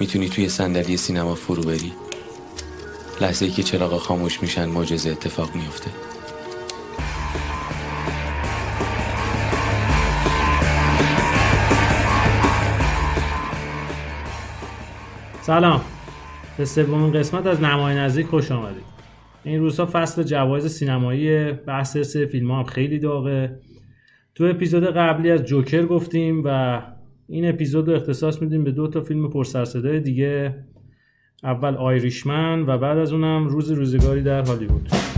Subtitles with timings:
[0.00, 1.92] می‌تونی توی صندلی سینما فرو بری؟
[3.20, 5.90] لحظه ای که چراغ خاموش میشن معجزه اتفاق میفته
[15.46, 15.80] سلام.
[16.58, 18.84] به سومین قسمت از نمای نزدیک خوش آمدید.
[19.44, 23.58] این روزها فصل جوایز سینمایی بحث سه فیلم خیلی داغه.
[24.34, 26.80] تو اپیزود قبلی از جوکر گفتیم و
[27.28, 30.54] این اپیزود رو اختصاص میدیم به دو تا فیلم پرسرصدای دیگه.
[31.42, 35.13] اول آیریشمن و بعد از اونم روز روزگاری در هالیوود.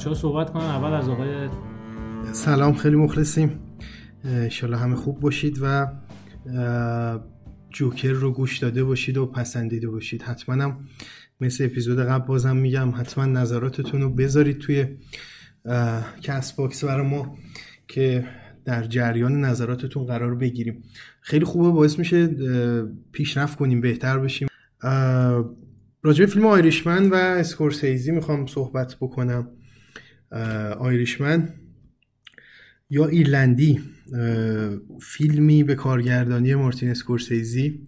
[0.00, 1.48] بچه ها صحبت کنن اول از آقای
[2.32, 3.60] سلام خیلی مخلصیم.
[4.24, 5.86] انشالله همه خوب باشید و
[7.70, 10.22] جوکر رو گوش داده باشید و پسندیده باشید.
[10.22, 10.78] حتما هم
[11.40, 14.86] مثل اپیزود قبل بازم میگم حتما نظراتتون رو بذارید توی
[16.22, 17.38] Castbox برای ما
[17.88, 18.24] که
[18.64, 20.82] در جریان نظراتتون قرار بگیریم.
[21.20, 22.26] خیلی خوبه باعث میشه
[23.12, 24.48] پیشرفت کنیم بهتر بشیم.
[26.02, 29.48] راجع فیلم Irishman و اسکورسیزی می‌خوام صحبت بکنم.
[30.78, 31.48] Irishman
[32.90, 33.80] یا ایرلندی
[35.00, 37.80] فیلمی به کارگردانی مارتین اسکورسیزی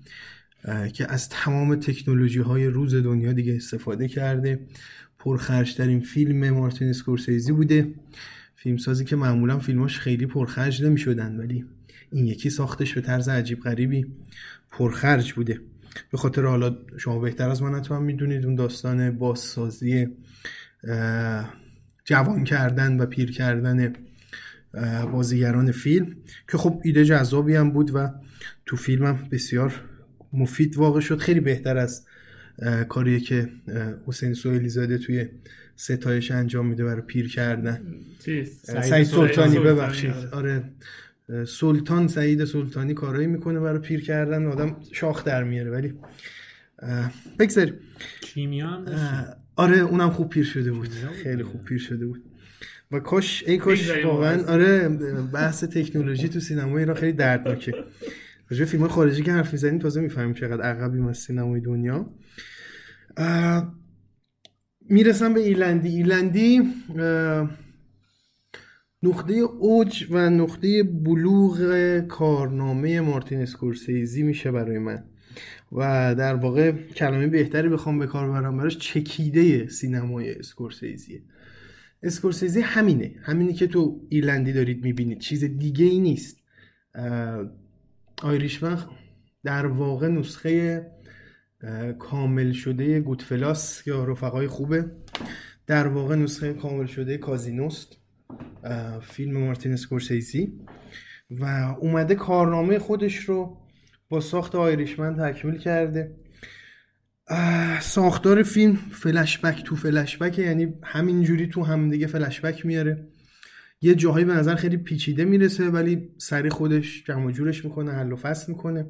[0.92, 4.60] که از تمام تکنولوژی های روز دنیا دیگه استفاده کرده.
[5.18, 7.94] پرخرجترین فیلم مارتین اسکورسیزی بوده.
[8.56, 11.64] فیلمسازی که معمولا فیلماش خیلی پرخرج نمی شدن ولی
[12.12, 14.06] این یکی ساختش به طرز عجیب غریبی
[14.70, 15.60] پرخرج بوده.
[16.10, 20.06] به خاطر حالا شما بهتر از من حتما می‌دونید اون داستان بازسازی
[22.04, 23.92] جوان کردن و پیر کردن
[25.12, 26.16] بازیگران فیلم
[26.50, 28.08] که خب ایده جذابی هم بود و
[28.66, 29.74] تو فیلمم بسیار
[30.32, 31.18] مفید واقع شد.
[31.18, 32.06] خیلی بهتر از
[32.58, 33.48] اه، کاریه که
[34.06, 35.28] حسین سوئیلی زاده توی
[35.76, 37.80] ستایش انجام میده برای پیر کردن.
[38.62, 39.58] سعید سلطانی.
[39.58, 40.14] ببخشید.
[40.32, 40.64] آره.
[41.28, 44.46] اه، سلطان سعید سلطانی کارایی می‌کنه برای پیر کردن.
[44.46, 45.70] آدم شاخ در میاره.
[45.70, 45.94] ولی
[47.38, 47.74] بگذاریم.
[48.20, 48.84] کیمیا هم
[49.56, 50.88] آره اونم خوب پیر شده بود.
[51.22, 52.22] خیلی خوب پیر شده بود.
[52.92, 54.44] و کاش ای کاش واقعا.
[54.44, 54.88] آره
[55.32, 57.72] بحث تکنولوژی تو سینما ایران خیلی دردناکه.
[58.50, 62.14] راجع فیلم خارجی که حرف می‌زنیم تازه می‌فهمیم چقدر عقبیم از سینمای دنیا.
[64.80, 65.88] می‌رسم به ایرلندی.
[65.88, 66.62] ایرلندی
[69.02, 75.04] نقطه اوج و نقطه بلوغ کارنامه مارتین اسکورسیزی میشه برای من.
[75.72, 81.22] و در واقع کلمه بهتری بخوام به کار ببرم براش چکیده سینمای اسکورسیزیه.
[82.02, 83.14] اسکورسیزی همینه.
[83.22, 85.18] همینی که تو ایرلندی دارید می‌بینید.
[85.18, 86.38] چیز دیگه ای نیست
[88.22, 88.78] Irishman
[89.44, 90.86] در واقع نسخه
[91.98, 94.90] کامل شده Goodfellas یا رفقای خوبه.
[95.66, 97.96] در واقع نسخه کامل شده کازینوست
[99.02, 100.52] فیلم مارتین اسکورسیزی
[101.30, 101.44] و
[101.80, 103.61] اومده کارنامه خودش رو
[104.12, 106.14] با ساخت آیریشمن تکمیل کرده.
[107.80, 113.06] ساختار فیلم فلشبک تو فلشبک یعنی همینجوری تو هم دیگه فلشبک میاره.
[113.80, 118.16] یه جاهایی به نظر خیلی پیچیده می‌رسه ولی سری خودش جمع جورش می‌کنه حل و
[118.16, 118.86] فصل می‌کنه.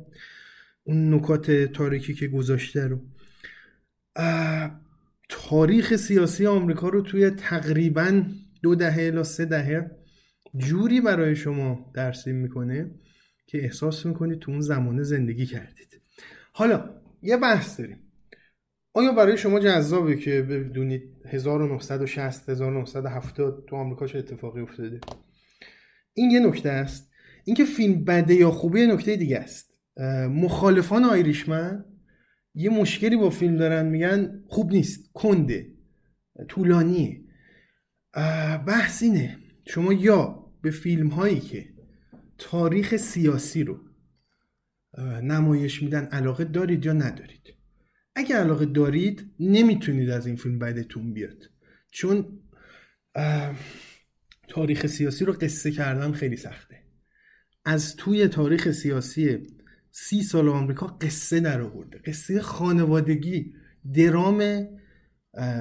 [0.85, 3.01] اون نکات تاریکی که گذاشته رو.
[5.29, 8.23] تاریخ سیاسی آمریکا رو توی تقریبا
[8.63, 9.91] دو دهه الی سه دهه
[10.57, 12.91] جوری برای شما درسیم می‌کنه
[13.53, 16.01] که احساس می‌کنید تو اون زمانه زندگی کردید.
[16.53, 16.91] حالا
[17.23, 17.99] یه بحث داریم.
[18.95, 25.01] آیا برای شما جذابه که بدونید 1960 1970 تو آمریکا چه اتفاقی افتاده؟
[26.15, 27.11] این یه نکته است.
[27.45, 29.79] اینکه فیلم بده یا خوبه یه نکته دیگه است.
[30.31, 31.85] مخالفان آیریشمن
[32.55, 35.67] یه مشکلی با فیلم دارن میگن خوب نیست کنده
[36.49, 37.21] طولانیه.
[38.15, 39.39] اه، بحث اینه.
[39.67, 41.72] شما یا به فیلم هایی که
[42.43, 43.81] تاریخ سیاسی رو
[45.23, 47.55] نمایش میدن علاقه دارید یا ندارید.
[48.15, 51.43] اگه علاقه دارید نمی‌تونید از این فیلم بعدتون بیاد.
[51.91, 52.41] چون
[54.49, 56.83] تاریخ سیاسی رو قصه کردن خیلی سخته.
[57.65, 59.39] از توی تاریخ سیاسی
[59.91, 61.99] سی سال آمریکا قصه در آورده.
[61.99, 63.55] قصه خانوادگی
[63.95, 64.69] درام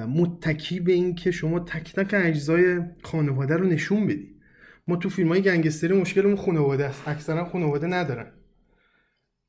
[0.08, 4.41] متکی به این که شما تک تک اجزای خانواده رو نشون بدی.
[4.88, 7.02] ما تو فیلم های گنگستری مشکلمون خانواده است.
[7.06, 8.32] اکثرا خانواده ندارن.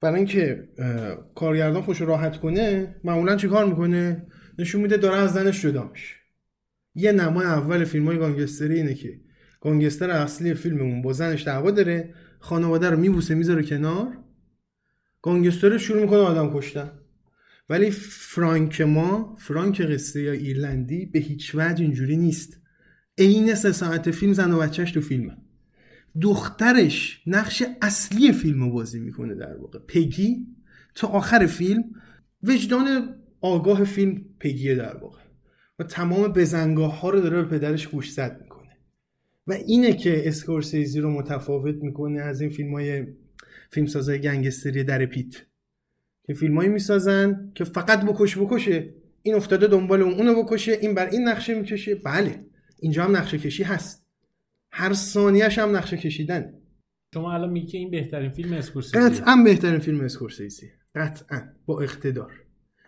[0.01, 0.69] برای اینکه
[1.35, 4.27] کارگردان خوش راحت کنه معمولا چیکار می‌کنه؟
[4.59, 6.15] نشون میده داره از زنش جدا میشه.
[6.95, 9.19] یه نمای اول فیلم های گانگستری اینه که
[9.61, 14.17] گانگستر اصلی فیلممون با زنش دعوا داره خانواده رو میبوسه می‌ذاره کنار.
[15.21, 16.91] گانگستر شروع می‌کنه آدم کشتن.
[17.69, 22.61] ولی فرانک ما فرانک قصه یا ایرلندی به هیچ وجه اینجوری نیست.
[23.17, 25.37] عین سه ساعت فیلم زن و بچهش تو فیلمه.
[26.21, 29.79] دخترش نقش اصلی فیلم رو بازی می‌کنه در واقع.
[29.79, 30.47] پگی
[30.95, 31.83] تا آخر فیلم
[32.43, 35.19] وجدان آگاه فیلم پگیه در واقع.
[35.79, 38.77] و تمام بزنگاه ها رو داره به پدرش گوشزد می‌کنه.
[39.47, 43.07] و اینه که اسکورسیزی رو متفاوت می‌کنه از این فیلم های
[43.71, 45.35] فیلمسازای گنگستری در پیت.
[46.27, 48.93] که فیلمایی می‌سازن که فقط بکش بکشه
[49.23, 51.95] این افتاده دنبال اون اونو بکشه این بر این نقشه می‌کشه.
[51.95, 52.45] بله.
[52.83, 54.07] اینجا هم نقشه کشی هست.
[54.71, 56.53] هر ثانیهش هم نقشه کشیدن.
[57.13, 61.41] شما الان میگی این بهترین فیلم اسکورسیزی قطعا بهترین فیلم اسکورسیزی قطعا.
[61.65, 62.31] با اقتدار.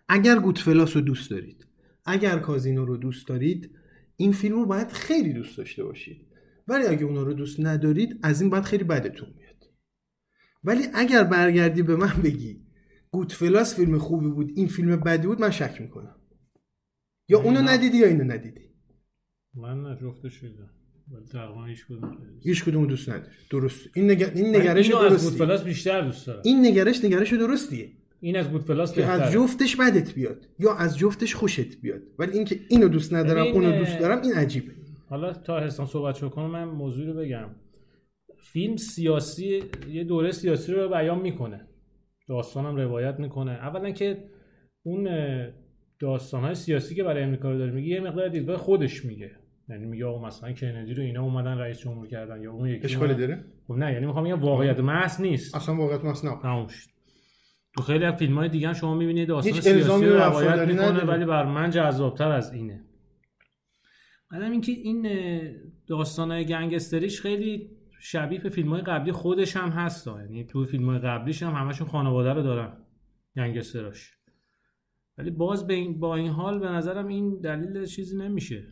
[0.08, 1.68] اگر گودفلاس رو دوست دارید
[2.06, 3.72] اگر کازینو رو دوست دارید
[4.16, 6.28] این فیلم رو باید خیلی دوست داشته باشید.
[6.68, 9.66] ولی اگه اونا رو دوست ندارید از این باید خیلی بدتون میاد.
[10.64, 12.66] ولی اگر برگردی به من بگی
[13.12, 16.16] گودفلاس فیلم خوبی بود این فیلم بدی بود من شک می‌کنم.
[17.30, 18.65] یا اونو ندیدی یا اینو ندیدی؟
[19.56, 20.70] من نه جفتش دیدم
[21.12, 23.32] ولی تقریبا هیچ کدوم هیچ کدوم دوست نداری.
[23.50, 23.90] درست.
[23.96, 24.32] این نگر...
[24.36, 25.30] این نگرش از درستی.
[25.30, 26.42] گودفلاس بیشتر دوست دارم.
[26.46, 27.90] این نگرش نگرش درستیه.
[28.20, 32.02] این از گودفلاس که از جفتش بدت بیاد یا از جفتش خوشت بیاد.
[32.20, 34.72] ولی اینکه اینو دوست ندارم اونو دوست دارم این عجیبه.
[35.10, 37.50] حالا تا حسان صحبت شو کنم من موضوعی رو بگم.
[38.40, 41.68] فیلم سیاسی یه دوره سیاسی رو بیان می‌کنه.
[42.28, 43.52] داستانم روایت می‌کنه.
[43.52, 44.24] اولا که
[44.84, 45.10] اون
[46.00, 49.32] داستان های سیاسی که برای امریکا رو داره میگه یه مقدار دیدگاه خودش میگه.
[49.70, 53.14] یعنی میگه آقا مثلا کندی رو اینا اومدن رئیس جمهور کردن یا اون یکی اشکالی
[53.14, 55.56] داره؟ خب نه یعنی می‌خوام بگم واقعیت محض نیست.
[55.56, 56.90] اصلا واقعا مصنع تموم شد.
[57.76, 61.04] تو خیلی از فیلم های دیگه شما می‌بینید داستان سیاسی رو روایت می‌کنه.
[61.04, 62.86] ولی بر من جذابتر از اینه.
[64.32, 65.08] بعدم اینکه این
[65.88, 67.70] داستان های گنگستریش خیلی
[68.00, 70.08] شبیه به فیلم های قبلی خودش هم هست.
[70.08, 72.74] یعنی تو فیلم های قبلیش هم همشون خانواده رو دارن
[73.36, 74.12] گنگستراش.
[75.18, 78.64] ولی باز به این با این حال به نظرم این دلیل چیزی نمیشه.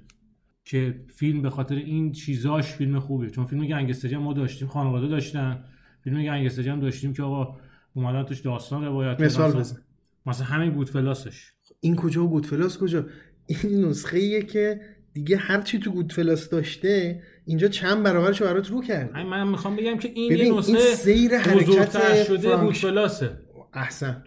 [0.66, 5.08] که فیلم به خاطر این چیزاش فیلم خوبه چون فیلم گنگستری هم ما داشتیم خانواده
[5.08, 5.64] داشتن.
[6.04, 7.58] فیلم گنگستری هم داشتیم که آقا
[7.94, 9.78] اومدن توش داستان روایت مثال مثلا- بزن.
[10.26, 11.52] مثلا همین گودفلاسش.
[11.80, 13.06] این کجا و گودفلاس کجا؟
[13.48, 14.82] این نسخه ایه که
[15.14, 19.12] دیگه هر چی تو گودفلاس داشته اینجا چند برابرش رو برات رو کرد.
[19.18, 23.38] من می‌خوام بگم که این ببین یه این نسخه سیر حرکت شده گودفلاسه.
[23.74, 24.24] احسن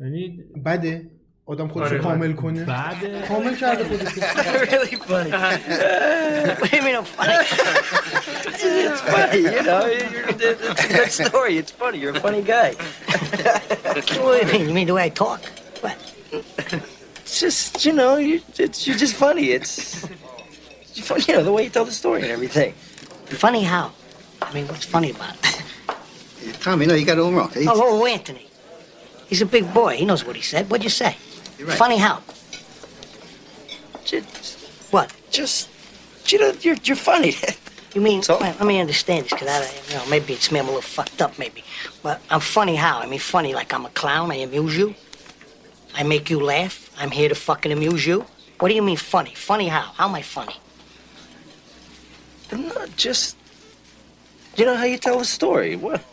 [0.00, 1.10] یعنی بده.
[1.45, 1.97] آدم خودش آره.
[1.97, 4.21] رو کامل کنه بعد کامل کرده خودش رو.
[4.65, 5.31] really funny.
[6.59, 7.33] what do you mean I'm funny?
[8.63, 9.85] it's funny, you know.
[9.85, 11.53] You're, it's a good story.
[11.61, 11.97] It's funny.
[12.01, 12.69] You're a funny guy.
[13.83, 14.67] What do you mean?
[14.67, 15.41] You mean the way I talk?
[15.83, 15.97] What?
[17.21, 18.35] It's just, you know, you,
[18.65, 19.45] it's, you're just funny.
[19.57, 20.03] It's,
[20.97, 22.71] it's funny, you know, the way you tell the story and everything.
[23.45, 23.85] Funny how?
[24.41, 25.55] I mean, what's funny about it?
[26.65, 27.49] Tommy, no, you got it all wrong.
[27.53, 28.45] He's- Oh, oh, Anthony.
[29.27, 29.95] He's a big boy.
[30.01, 30.69] He knows what he said.
[30.69, 31.15] What'd you say?
[31.60, 31.78] Right.
[31.78, 32.22] Funny how?
[34.04, 34.58] Just,
[34.92, 35.12] What?
[35.30, 35.68] just,
[36.28, 37.34] you know, you're, you're funny.
[37.94, 38.22] You mean?
[38.22, 40.58] So- Well, let me understand this, because I, you know, maybe it's me.
[40.58, 41.64] I'm a little fucked up, maybe.
[42.02, 42.98] But I'm funny how?
[42.98, 44.30] I mean, funny like I'm a clown.
[44.30, 44.94] I amuse you.
[45.94, 46.90] I make you laugh.
[46.98, 48.26] I'm here to fucking amuse you.
[48.60, 49.32] What do you mean funny?
[49.34, 49.80] Funny how?
[49.96, 50.56] How am I funny?
[52.52, 53.34] I'm not just,
[54.58, 55.74] you know how you tell the story.
[55.76, 56.04] What?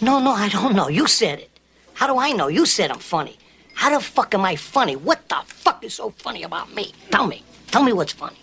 [0.00, 0.88] No, no, I don't know.
[0.88, 1.50] You said it.
[1.94, 2.48] How do I know?
[2.48, 3.38] You said I'm funny.
[3.80, 4.96] How the fuck am I funny?
[5.08, 6.86] What the fuck is so funny about me?
[7.14, 7.38] Tell me.
[7.72, 8.40] Tell me what's funny.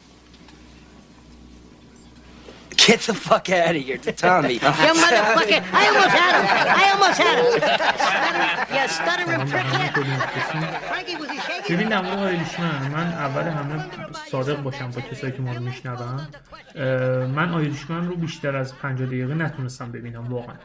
[2.83, 4.53] Get the fuck out of here, to Tommy.
[4.53, 5.59] You motherfucker!
[5.81, 6.45] I almost had him!
[6.81, 7.47] I almost had him!
[8.75, 9.65] You stuttering prick!
[11.69, 13.85] ببین در مورد آیریشمن من اول همه
[14.31, 16.27] صادق باشم با کسایی که ما رو میشنون
[17.27, 20.55] من آیریشمن رو بیشتر از 50 دقیقه نتونستم ببینم واقعا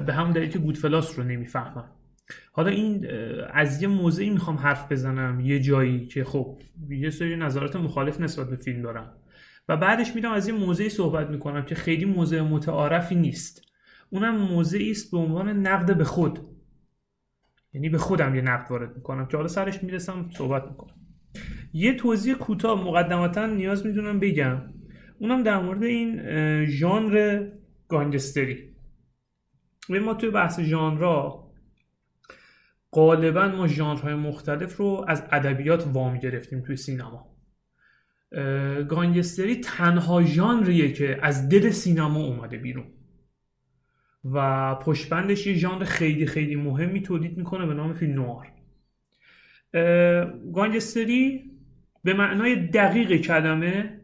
[0.00, 1.84] به همون دلیل که گودفلاس رو نمی‌فهمم
[2.52, 3.06] حالا این
[3.50, 8.50] از یه موضعی می‌خوام حرف بزنم یه جایی که خب یه سری نظرات مخالف نسبت
[8.50, 9.16] به فیلم دارم.
[9.68, 13.62] و بعدش میرم از این موضعی صحبت می‌کنم که خیلی موضع متعارفی نیست.
[14.10, 16.38] اونم موضعی است به عنوان نقد به خود.
[17.72, 20.94] یعنی به خودم یه نقد وارد می‌کنم که حالا سرش می‌رسم صحبت می‌کنم.
[21.72, 24.62] یه توضیح کوتاه مقدمتا نیاز می‌دونم بگم.
[25.18, 26.20] اونم در مورد این
[26.64, 27.48] ژانر
[27.88, 28.76] گانگستری.
[29.88, 31.45] ما توی بحث ژانرها
[32.96, 37.36] غالبا ما ژانرهای مختلف رو از ادبیات وام گرفتیم توی سینما.
[38.88, 42.86] گانگستری تنها ژانریه که از دل سینما اومده بیرون.
[44.24, 48.52] و پشتبندش یه ژانر خیلی خیلی مهمی تولید می‌کنه به نام فیلم نوار.
[50.52, 51.50] گانگستری
[52.04, 54.00] به معنای دقیق کلمه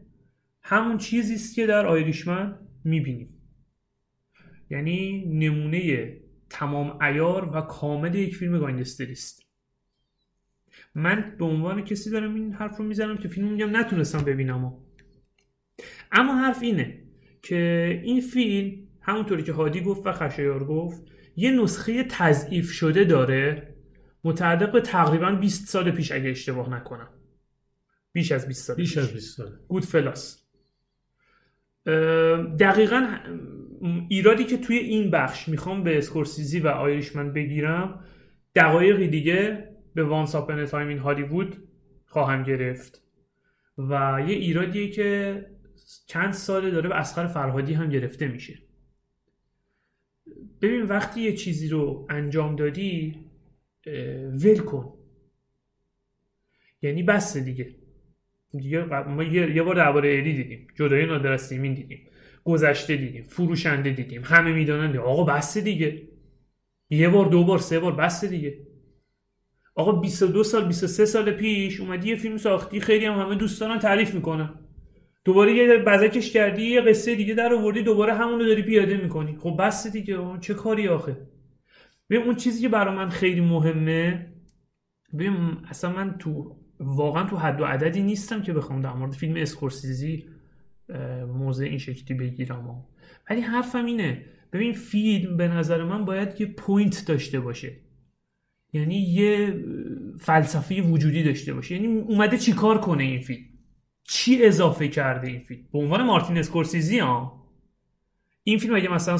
[0.61, 3.29] همون چیزی است که در آیریشمن می‌بینیم.
[4.69, 6.13] یعنی نمونه
[6.53, 9.43] تمام ایار و کامل یک فیلم گانگستری است
[10.95, 14.73] من به عنوان کسی دارم این حرف رو می‌زنم که فیلم میگم نتونستم ببینم
[16.11, 17.03] اما حرف اینه
[17.41, 21.01] که این فیلم همونطوری که هادی گفت و خشایار گفت
[21.35, 23.75] یه نسخه تضعیف شده داره
[24.23, 27.09] متعلق به تقریبا 20 سال پیش اگه اشتباه نکنم.
[28.11, 29.59] بیش از 20 سال بیش از 20 سال.
[29.67, 30.43] Goodfellas
[32.59, 33.17] دقیقا
[34.09, 38.05] ایرادی که توی این بخش می‌خوام به اسکورسیزی و Irishman بگیرم
[38.55, 41.67] دقایقی دیگه به Once Upon a Time in Hollywood
[42.05, 43.03] خواهم گرفت.
[43.77, 45.45] و یه ایرادیه که
[46.07, 48.59] چند ساله داره به اصغر فرهادی هم گرفته میشه.
[50.61, 53.15] ببین وقتی یه چیزی رو انجام دادی
[54.43, 54.93] ول کن.
[56.81, 57.75] یعنی بس دیگه.
[58.51, 60.67] دیگه ما یه بار درباره الی دیدیم.
[60.75, 62.07] جدای نادر دیدیم
[62.43, 64.21] گذشته دیدیم فروشنده دیدیم.
[64.25, 66.01] همه می‌دانند آقا بس دیگه.
[66.89, 68.57] یه بار دو بار سه بار بس دیگه.
[69.75, 73.79] آقا 22 سال 23 سال پیش اومدی یه فیلم ساختی خیلی هم همه دوست دارن
[73.79, 74.53] تعریف می‌کنن.
[75.25, 79.37] دوباره یه بزکش کردی یه قصه دیگه در آوردی دوباره همون رو داری پیاده می‌کنی.
[79.39, 80.17] خب بس دیگه.
[80.41, 81.17] چه کاری آخه؟
[82.09, 84.33] ببین اون چیزی که برای من خیلی مهمه
[85.13, 89.35] ببین اصلا من تو واقعا تو حد و عددی نیستم که بخوام در مورد فیلم
[89.35, 90.25] اسکورسیزی
[91.27, 92.85] موضع این شکلی بگیرم.
[93.29, 94.25] ولی حرفم اینه.
[94.53, 97.77] ببین فیلم به نظر من باید یه point داشته باشه.
[98.73, 99.63] یعنی یه
[100.19, 101.75] فلسفه وجودی داشته باشه.
[101.75, 103.45] یعنی اومده چیکار کنه این فیلم
[104.03, 107.43] چی اضافه کرده این فیلم به عنوان مارتین اسکورسیزی ها
[108.43, 109.17] این فیلم اگه مثلا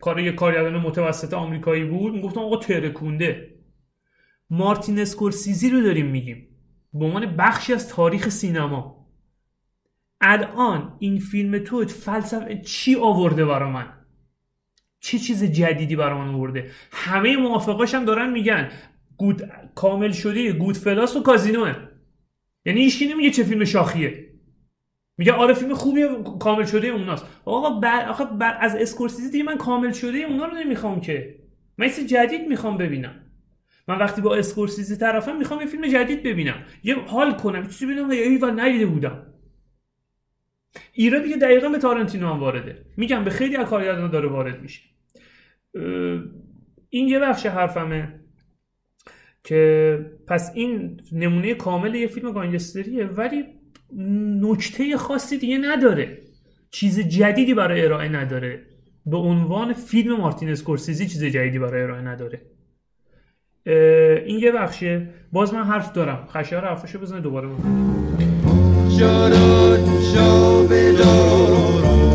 [0.00, 3.54] کار یه کارگردان متوسط آمریکایی بود می‌گفتم آقا ترکونده.
[4.50, 6.48] مارتین اسکورسیزی رو داریم میگیم.
[6.94, 8.97] به عنوان بخشی از تاریخ سینما.
[10.20, 13.86] الان این فیلم تو فلسفه چی آورده برا من؟
[15.00, 18.70] چه چیز جدیدی برا من آورده؟ همه موافقاش هم دارن میگن
[19.16, 19.42] گود
[19.74, 21.74] کامل شده گود فلاس و کازینوه
[22.64, 24.28] یعنی ایشکی نمیگه چه فیلم شاخیه.
[25.18, 26.08] میگه آره فیلم خوبیه
[26.40, 27.26] کامل شده اوناست.
[27.44, 28.08] آقا بر...
[28.08, 28.58] آقا بر...
[28.60, 31.38] از اسکورسیزی دیگه من کامل شده اونا رو نمی‌خوام که.
[31.78, 33.14] من جدید می‌خوام ببینم.
[33.88, 36.64] من وقتی با اسکورسیزی طرفم می‌خوام یه فیلم جدید ببینم.
[36.84, 37.66] یه حال کنم.
[37.66, 38.10] چیزی ببینم
[38.42, 39.26] و ندیده بودم.
[40.92, 42.84] ایرادی که دقیقا به تارنتینو هم وارده.
[42.96, 44.82] میگم به خیلی از کارگردان داره وارد میشه.
[46.90, 48.20] این یه بخش حرفمه
[49.44, 53.44] که پس این نمونه کامل یه فیلم گانگستریه ولی
[54.40, 56.18] نکته خاصی دیگه نداره.
[56.70, 58.66] چیز جدیدی برای ارائه نداره.
[59.06, 62.42] به عنوان فیلم مارتین اسکورسیزی چیز جدیدی برای ارائه نداره.
[64.26, 65.08] این یه بخشه.
[65.32, 66.26] باز من حرف دارم.
[66.26, 67.48] خشیار حرفشو بزنه دوباره
[68.98, 72.07] Jorun, Jobidorun.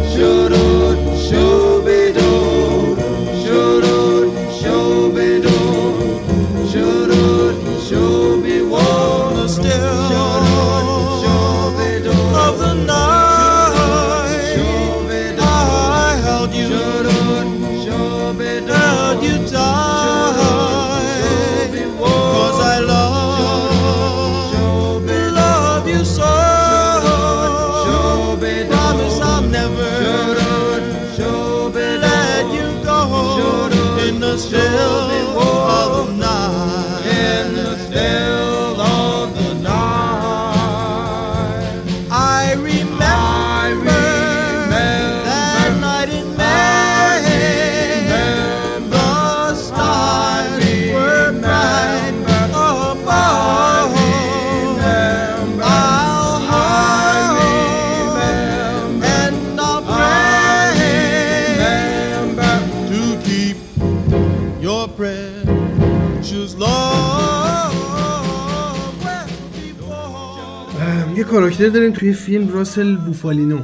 [71.24, 73.60] کاراکتر داریم توی فیلم راسل بوفالینو.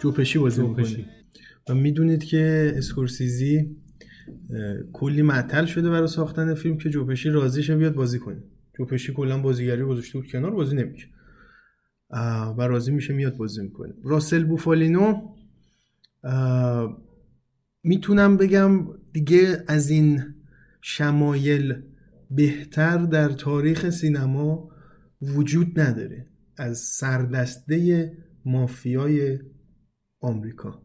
[0.00, 0.62] جوپشی بازی.
[0.62, 1.06] می‌کنه.
[1.68, 3.76] و می‌دونید که اسکورسیزی
[4.92, 8.42] کلی معطل شده برای ساختن فیلم که جوپشی راضیشه بیاد بازی کنه.
[8.78, 11.06] جوپشی کلا بازیگری گذاشته بود کنار بازی نمیشه
[12.58, 13.94] و راضی میشه میاد بازی می‌کنه.
[14.04, 15.14] راسل بوفالینو
[17.82, 20.22] می‌تونم بگم دیگه از این
[20.82, 21.74] شمایل
[22.30, 24.68] بهتر در تاریخ سینما
[25.22, 26.26] وجود نداره.
[26.56, 28.12] از سردسته
[28.44, 29.38] مافیای
[30.20, 30.82] آمریکا.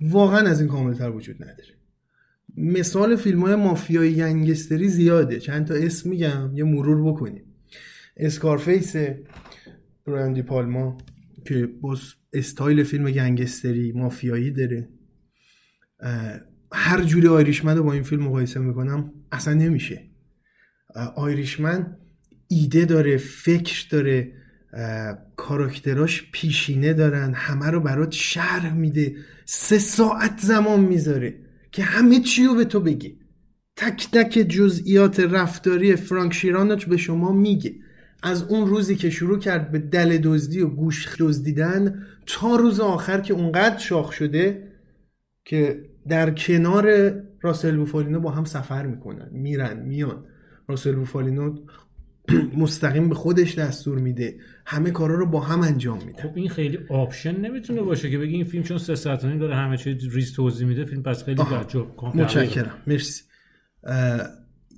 [0.00, 1.78] واقعا از این کاملتر وجود نداره.
[2.56, 5.40] مثال فیلم های مافیایی گنگستری زیاده.
[5.40, 7.44] چند تا اسم میگم یه مرور بکنیم.
[8.16, 8.96] اسکارفیس
[10.06, 10.98] براندی پالما
[11.46, 12.00] که باز
[12.32, 14.88] استایل فیلم گنگستری مافیایی داره.
[16.72, 20.10] هر جوری آیریشمن رو با این فیلم مقایسه می‌کنم اصلا نمیشه.
[21.16, 21.96] آیریشمن
[22.48, 24.32] ایده داره فکر داره.
[25.36, 29.16] کاراکتراش پیشینه دارن همه رو برات شرح میده.
[29.44, 31.34] سه ساعت زمان می‌ذاره
[31.72, 33.12] که همه چی رو به تو بگه.
[33.76, 37.74] تک تک جزئیات رفتاری فرانک شیران رو به شما میگه.
[38.22, 43.20] از اون روزی که شروع کرد به دل دزدی و گوش دزدیدن تا روز آخر
[43.20, 44.68] که اونقدر شاخ شده
[45.44, 49.28] که در کنار راسل بوفالینو با هم سفر می‌کنن.
[49.32, 50.24] میرن میان.
[50.68, 51.56] راسل بوفالینو
[52.56, 54.40] مستقیم به خودش دستور میده.
[54.66, 56.22] همه کارا رو با هم انجام میده.
[56.22, 59.76] خب این خیلی option نمی‌تونه باشه که بگی این فیلم چون سه ساعت داره همه
[59.76, 61.36] چیز ریز توضیح میده فیلم پس خیلی.
[61.36, 62.82] تعجب متشکرم.
[62.86, 63.22] مرسی.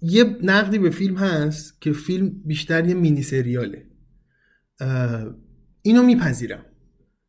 [0.02, 3.87] یه نقدی به فیلم هست که فیلم بیشتر یه مینی سریاله.
[5.83, 6.64] اینو میپذیرم.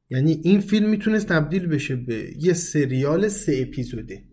[0.10, 4.24] یعنی این فیلم می‌تونست تبدیل بشه به یه سریال سه اپیزوده.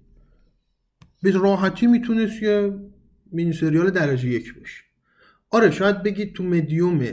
[1.22, 2.72] به راحتی می‌تونست یه
[3.32, 4.87] مینی سریال درجه یک باشه.
[5.50, 7.06] آره شاید بگید تو مدیوم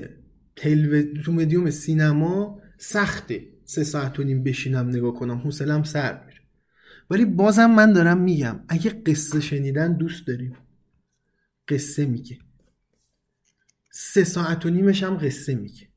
[0.55, 1.21] تلو...
[1.25, 3.47] تو مدیوم سینما سخته.
[3.65, 6.39] سه ساعت و نیم بشینم نگاه کنم حوصلم سر میره.
[7.09, 10.57] ولی بازم من دارم میگم اگه قصه شنیدن دوست داریم.
[11.67, 12.37] قصه میگه.
[13.91, 15.87] سه ساعت و نیمش هم قصه میگه.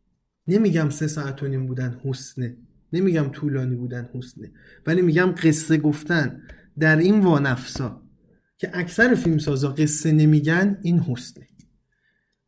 [0.48, 2.56] نمیگم سه ساعت و نیم بودن حسنه.
[2.92, 4.52] نمیگم طولانی بودن حسنه.
[4.86, 6.42] ولی میگم قصه گفتن
[6.78, 8.02] در این وانفسا
[8.58, 11.46] که اکثر فیلمسازا قصه نمیگن این حسنه.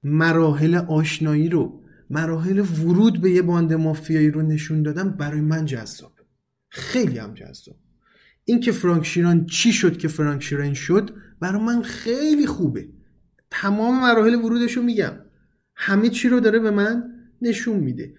[0.03, 6.13] مراحل آشنایی رو مراحل ورود به یه باند مافیایی رو نشون دادن برای من جذاب.
[6.69, 7.77] خیلی هم جذاب.
[8.45, 11.11] این که فرانک شیران چی شد که فرانک شیران شد
[11.41, 12.89] برای من خیلی خوبه.
[13.51, 15.13] تمام مراحل ورودش رو میگم.
[15.75, 18.15] همه چی رو داره به من نشون میده.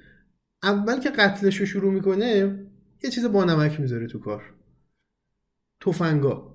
[0.64, 2.60] اول که قتلش رو شروع می‌کنه
[3.04, 4.44] یه چیز با نمک می‌ذاره تو کار.
[5.82, 6.51] تفنگا.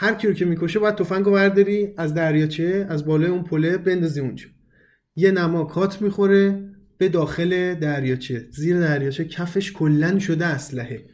[0.00, 4.20] هر کی رو که می‌کشه باید تفنگو برداری از دریاچه از بالای اون پله بندازی
[4.20, 4.46] اونجا.
[5.16, 6.64] یه نما کات می‌خوره
[6.98, 8.46] به داخل دریاچه.
[8.50, 11.04] زیر دریاچه کفش کلن شده اسلحه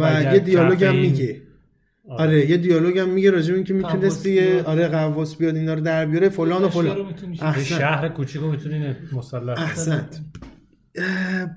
[0.00, 1.42] و یه دیالوگ هم میگه.
[2.08, 2.50] آره.
[2.50, 4.64] یه دیالوگ هم میگه راجع به اینکه می‌تونست قواس دیگه بیاد.
[4.64, 7.14] آره قواس بیاد اینا رو در بیاره فلان و فلان.
[7.42, 7.62] احسن.
[7.62, 10.20] شهر کوچیک رو می‌تونین مسلح احسنت
[10.94, 11.50] اه،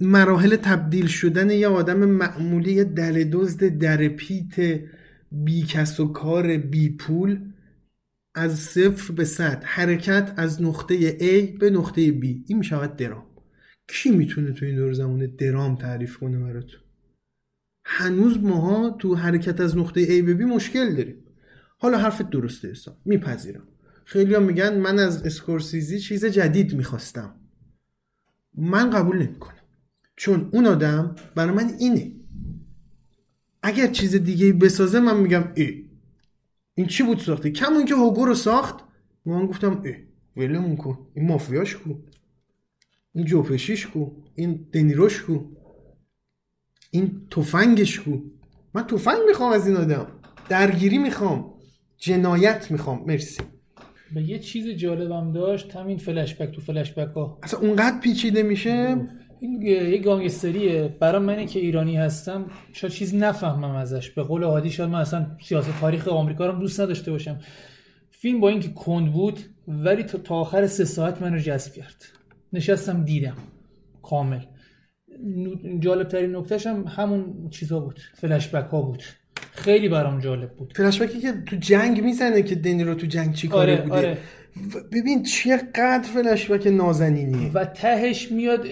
[0.00, 4.80] مراحل تبدیل شدن یه آدم معمولی یه دل دزد در پیت
[5.32, 7.52] بی کس و کار بی پول
[8.34, 9.62] از صفر به صد.
[9.64, 12.24] حرکت از نقطه A به نقطه B.
[12.46, 13.26] این می‌شود درام.
[13.88, 16.80] کی می‌تونه تو این دور زمانه درام تعریف کنه براتون؟
[17.84, 21.24] هنوز ماها تو حرکت از نقطه A به B مشکل داریم.
[21.78, 22.98] حالا حرفت درسته حساب.
[23.04, 23.68] میپذیرم.
[24.04, 27.34] خیلی هم میگن من از اسکورسیزی چیز جدید می‌خواستم.
[28.54, 29.56] من قبول نمی‌کنم.
[30.16, 32.19] چون اون آدم برای من اینه.
[33.62, 35.84] اگر چیز دیگه بسازه من میگم ای.
[36.74, 38.84] این چی بود ساخته کمون که هوگو رو ساخت
[39.24, 39.94] من گفتم ای.
[40.36, 40.98] ولمون کن.
[41.14, 41.94] این مافیاش کو؟
[43.12, 45.38] این جوپشیش کو؟ این دنیروش کو؟
[46.90, 48.10] این تفنگش کو؟
[48.74, 50.06] من تفنگ می‌خوام از این آدم.
[50.48, 51.54] درگیری می‌خوام.
[51.98, 53.04] جنایت می‌خوام.
[53.06, 53.42] مرسی.
[54.14, 59.08] به یه چیز جالبم داشت همین فلشبک تو فلشبک ها اصلا اونقدر پیچیده میشه؟
[59.40, 64.10] این یه گانگستریه برای منی که ایرانی هستم شاید چیز نفهمم ازش.
[64.10, 67.40] به قول عادی شاید من اصلا سیاست تاریخ آمریکا رو دوست نداشته باشم.
[68.10, 72.04] فیلم با اینکه کند بود ولی تا, آخر سه ساعت منو جذب کرد.
[72.52, 73.36] نشستم دیدم.
[74.02, 74.40] کامل.
[75.78, 78.00] جالب ترین نکتهش هم همون چیزا بود.
[78.14, 79.02] فلشبک ها بود.
[79.50, 80.72] خیلی برام جالب بود.
[80.76, 83.96] فلشبکی که تو جنگ می‌زنه که دنیرو تو جنگ چی کاره آره، بوده.
[83.96, 84.18] آره.
[84.92, 87.52] ببین چقدر فلشبک نازنینیه.
[87.52, 88.66] و تهش میاد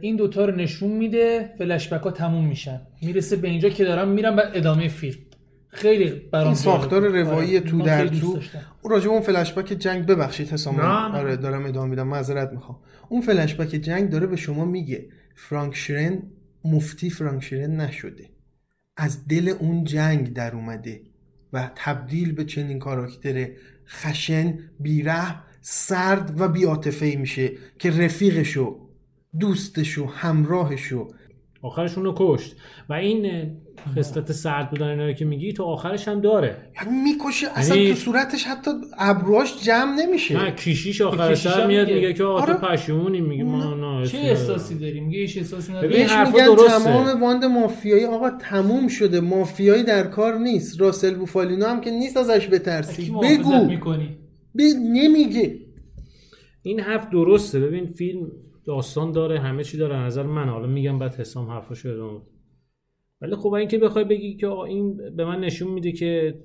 [0.00, 2.80] این دوتا رو نشون میده فلشبک ها تموم میشن.
[3.02, 5.18] می‌رسه به اینجا که دارم میرم بعد ادامه فیلم.
[5.68, 7.18] خیلی برام این ساختار بود.
[7.18, 8.26] روایی آره، تو در تو.
[8.82, 10.80] اون راجع به اون فلش بک جنگ ببخشید حسام.
[10.80, 12.08] آره دارم ادامه میدم.
[12.08, 12.78] معذرت می‌خوام.
[13.08, 16.22] اون فلش بک جنگ داره به شما میگه فرانک شرن
[16.64, 18.24] مفتی فرانک شرن نشده.
[19.00, 21.00] از دل اون جنگ در اومده
[21.52, 23.48] و تبدیل به چنین کاراکتر
[23.88, 28.88] خشن بیره سرد و بیاتفهی میشه که رفیقشو
[29.40, 31.08] دوستشو همراهشو
[31.62, 32.56] آخرش اونو کشت.
[32.88, 33.50] و این
[33.96, 36.56] خصلت سرد بودن اینا رو که میگی تو آخرش هم داره.
[36.76, 40.44] یعنی می‌کشه اصلا یعنی- تو صورتش حتی ابروهاش جمع نمیشه.
[40.44, 42.12] نه کیشیش آخر سر هم میاد میگه.
[42.12, 42.54] که آقا تو آره.
[42.72, 46.84] پشیمونی میگه ما نه چه احساس- احساسی داری؟ میگه هیچ احساسی ببین، بهش میگن درسته.
[46.84, 48.04] تمام باند مافیایی.
[48.04, 49.20] آقا تموم شده.
[49.20, 50.80] مافیایی در کار نیست.
[50.80, 53.12] راسل بوفالینو هم که نیست ازش بترسی.
[53.22, 53.64] بگو.
[53.64, 54.16] می‌کنی؟
[54.54, 54.60] ب...
[54.92, 55.58] نمیگه.
[56.62, 57.60] این حرف درسته.
[57.60, 58.26] ببین فیلم
[58.68, 62.20] داستان داره همه چی داره نظر من حالا میگم بعد حسام حرفاشو ادامه.
[63.20, 66.40] ولی خب اینکه بخوای بگی که آقا این به من نشون میده که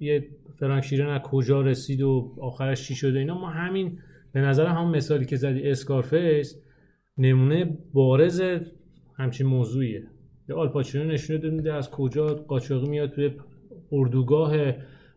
[0.00, 0.28] یه
[0.58, 3.98] فرانک شیرن از کجا رسید و آخرش چی شده اینا ما همین
[4.32, 6.62] به نظر هم مثالی که زدی اسکارفیس
[7.18, 8.42] نمونه بارز
[9.14, 10.02] همچین موضوعیه
[10.48, 13.30] یه آلپاچینو نشون میده از کجا قاچاقی میاد توی
[13.92, 14.56] اردوگاه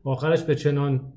[0.03, 1.13] آخرش به چنان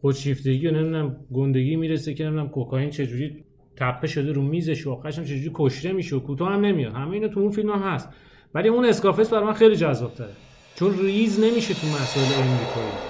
[0.00, 3.44] خودشیفتگی و نمی‌دونم گندگی می‌رسه که نمی‌دونم کوکائین چجوری
[3.80, 6.94] تپه شده رو میزش و آخرش هم چجوری کشته میشه و کوتاه هم نمیاد.
[6.94, 8.08] همه اینا تو اون فیلم هم هست.
[8.54, 10.12] ولی اون Scarface برای من خیلی جذاب
[10.74, 13.07] چون ریز نمیشه تو مسائل امریکایی.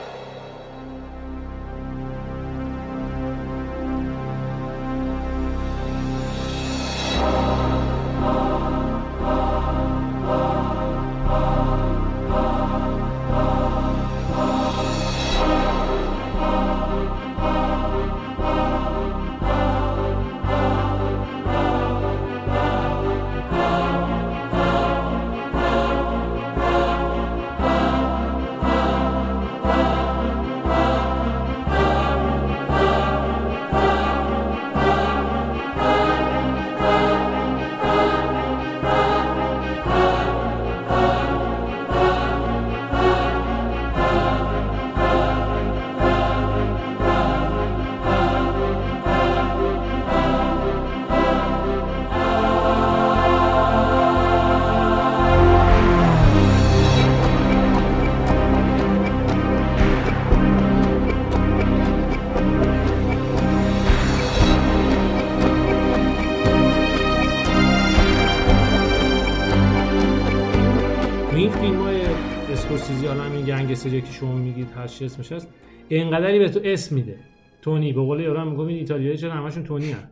[74.89, 75.55] چی اسمش هست؟
[75.91, 77.19] انقدری به تو اسم میده.
[77.63, 77.93] تونی.
[77.93, 80.09] به قول یارو میگم این ایتالیایی چرا همشون تونی هن؟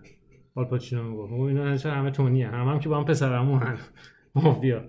[0.55, 1.33] آلپاچینو می‌گفت.
[1.33, 3.77] میگم اینا چرا همه تونی هن؟ هم, هم که با هم پسرمون هن.
[4.35, 4.85] مافیا.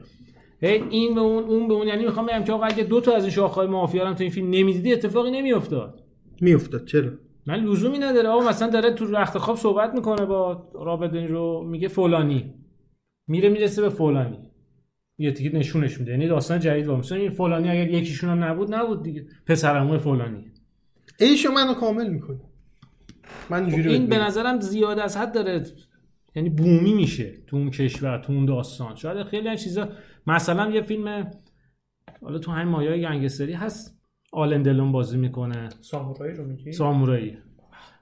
[0.61, 1.87] این به اون اون به اون.
[1.87, 4.23] یعنی می‌خوام بگم که آقا اگه دو تا از این شاخه‌های مافیا رو هم تو
[4.23, 6.03] این فیلم نمی‌دیدی اتفاقی نمیافتاد.
[6.41, 6.85] میافتاد.
[6.85, 7.09] چرا؟
[7.45, 8.29] من لزومی نداره.
[8.29, 12.53] آقا مثلا داره تو رخت خواب صحبت می‌کنه با رابرت رو میگه فلانی.
[13.27, 14.46] میره می‌رسه به فلانی.
[15.17, 16.11] یه تیکت نشونش میده.
[16.11, 19.25] یعنی داستان جدید با مثلا این فلانی اگر یکیشون هم نبود نبود دیگه.
[19.45, 20.51] پسرمو فلانی.
[21.19, 22.39] ایشو منو کامل می‌کنه.
[23.49, 24.17] من اینجوری خب این به.
[24.17, 25.63] نظرم زیاد از حد داره
[26.35, 28.95] یعنی بومی میشه تو اون کشور تو اون داستان.
[28.95, 29.89] شاید خیلی از چیزا
[30.27, 31.31] مثلا یه فیلم
[32.21, 34.01] حالا تو همین مایای گنگستری هست.
[34.33, 35.69] آلن دلون بازی می‌کنه.
[35.81, 37.37] سامورایی رو میگی؟ سامورایی.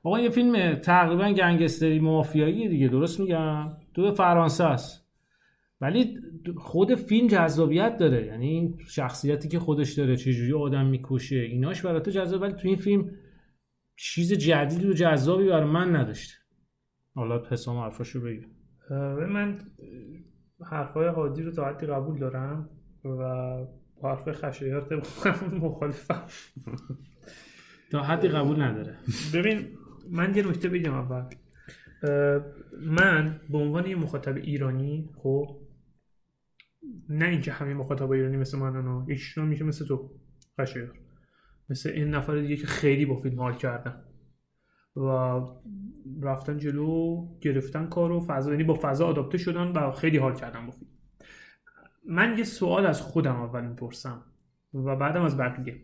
[0.04, 5.05] آقا یه فیلم تقریبا گنگستری مافیایی دیگه درست میگم؟ تو فرانسه است
[5.82, 6.20] ولی
[6.58, 8.26] خود فیلم جذابیت داره.
[8.26, 12.42] یعنی این شخصیتی که خودش داره چجوری آدم می‌کشه ایناش برای تو جذاب.
[12.42, 13.12] ولی تو این فیلم
[13.96, 16.34] چیز جدیدی و جذابی برای من نداشته.
[17.16, 18.48] حالا حسام حرفاشو بگیر
[18.90, 19.58] اه، من
[20.72, 22.70] حرفای هادی رو تا حدی قبول دارم
[23.06, 23.18] و
[24.02, 25.04] با حرفای خشایار
[25.62, 26.24] مخالفم.
[27.92, 28.98] تا حدی قبول نداره.
[29.34, 29.68] ببین
[30.12, 31.24] من یه نکته بگم اول.
[32.82, 35.58] من به عنوان یه مخاطب ایرانی خب
[37.10, 40.12] نه اینکه همه مخاطب ایرانی مثل من اونا یکیشون میشه مثل تو
[40.62, 40.94] خشایار
[41.70, 44.04] مثل این نفر دیگه که خیلی با فیلم حال کردن.
[44.96, 45.40] و
[46.22, 50.66] رفتن جلو گرفتن کار و فضا یعنی با فضا آداپته شدن و خیلی حال کردن
[50.66, 50.92] با فیلم.
[52.08, 54.24] من یه سوال از خودم اول می‌پرسم
[54.74, 55.82] و بعدم از بقیه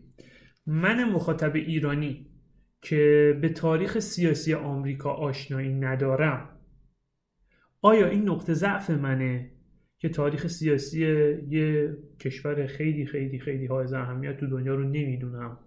[0.66, 2.26] من مخاطب ایرانی
[2.82, 6.48] که به تاریخ سیاسی آمریکا آشنایی ندارم
[7.82, 9.51] آیا این نقطه ضعف منه
[10.02, 11.00] که تاریخ سیاسی
[11.48, 15.58] یه کشور خیلی خیلی خیلی های اهمیت تو دنیا رو نمی‌دونم.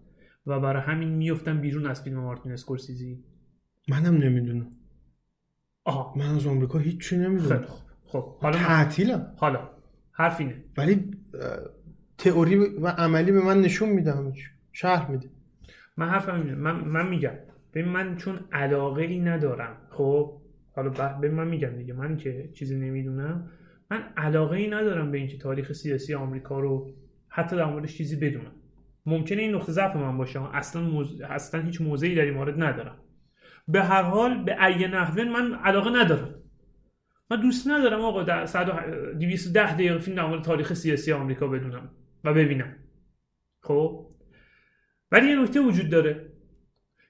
[0.48, 3.24] و برای همین میفتم بیرون از فیلم مارتین اسکورسیزی.
[3.88, 4.68] منم نمی‌دونم.
[5.84, 6.14] آها.
[6.18, 7.62] من از آمریکا هیچی نمی‌دونم.
[7.62, 7.82] خوب.
[8.06, 9.34] خب حالا تعطیلم.
[9.38, 9.70] حالا
[10.12, 10.64] حرف اینه.
[10.78, 11.12] ولی
[12.18, 14.44] تئوری و عملی به من نشون چی.
[14.72, 15.30] شرح میده.
[15.98, 16.56] من حرفم اینه.
[16.56, 17.34] من, من میگم.
[17.74, 20.42] ببین من چون علاقه ای ندارم خب؟
[20.76, 21.94] حالا ببین من میگم دیگه.
[21.94, 23.50] من که چیزی نمی‌دونم.
[23.92, 26.94] من علاقه ای ندارم به اینکه تاریخ سیاسی آمریکا رو
[27.28, 28.52] حتی در موردش چیزی بدونم.
[29.06, 31.22] ممکنه این نقطه ضعف من باشه اصلا موز...
[31.22, 32.98] اصلا هیچ موضعی در این مورد ندارم.
[33.68, 36.36] به هر حال به ای نحوه من علاقه ندارم.
[37.32, 38.74] من دوست ندارم آقا در 100 و
[39.14, 41.90] 210 دقیقه فیلم در مورد تاریخ سیاسی آمریکا بدونم
[42.24, 42.76] و ببینم.
[43.62, 44.08] خب؟
[45.12, 46.32] ولی یه نکته وجود داره.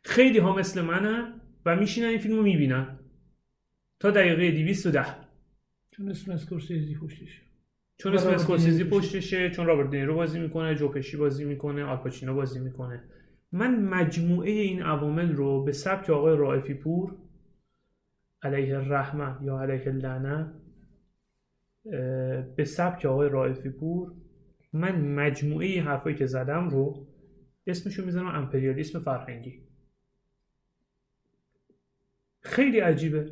[0.04, 3.00] خیلی ها مثل منن و میشینن این فیلم رو می‌بینن
[4.00, 5.25] تا دقیقه 210
[5.97, 7.41] چون اسم اسکورسیزی پشتشه
[7.97, 12.34] چون اسم اسکورسیزی دینیرو پشتشه چون رابرت دنیرو بازی می‌کنه جو پشی بازی می‌کنه آلپاچینو
[12.34, 13.03] بازی می‌کنه.
[13.51, 17.17] من مجموعه این عوامل رو به سبک آقای رائفی پور
[18.41, 20.53] علیه الرحمه یا علیه اللعنه
[22.55, 24.12] به سبک آقای رائفی پور
[24.73, 27.08] من مجموعه این حرفایی که زدم رو
[27.67, 29.62] اسمشو می‌زنم امپریالیسم فرهنگی.
[32.41, 33.31] خیلی عجیبه.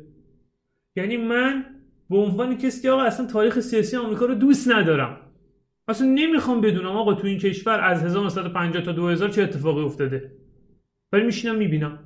[0.96, 1.73] یعنی من
[2.10, 5.20] به عنوان کسی که آقا اصلا تاریخ سیاسی آمریکا رو دوست ندارم.
[5.88, 10.32] اصلا نمی‌خوام بدونم آقا تو این کشور از 1950 تا 2000 چه اتفاقی افتاده.
[11.12, 11.98] ولی میشینم می‌بینم.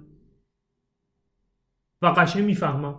[2.02, 2.98] و قشنگ می‌فهمم.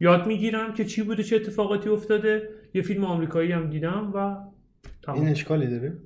[0.00, 2.48] یاد می‌گیرم که چی بوده چه اتفاقاتی افتاده.
[2.74, 4.36] یه فیلم آمریکایی هم دیدم و
[5.02, 5.18] تمام.
[5.18, 5.98] این اشکالی داره؟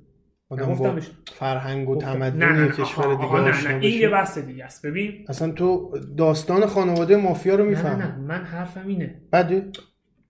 [0.49, 4.01] آدم با فرهنگ و تمدن کشور دیگه نه نه این.
[4.01, 4.85] یه بحث دیگه است.
[4.85, 8.01] ببین اصلا تو داستان خانواده مافیا رو نه نه می‌فهمی.
[8.01, 9.21] نه من حرفم اینه.
[9.31, 9.77] بعد؟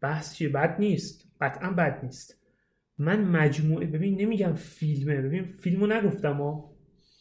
[0.01, 1.31] بحث چیه؟ بد نیست.
[1.41, 2.41] قطعا بد نیست.
[2.97, 5.21] من مجموعه ببین نمیگم فیلمه.
[5.21, 6.69] ببین فیلمو نگفتم ها.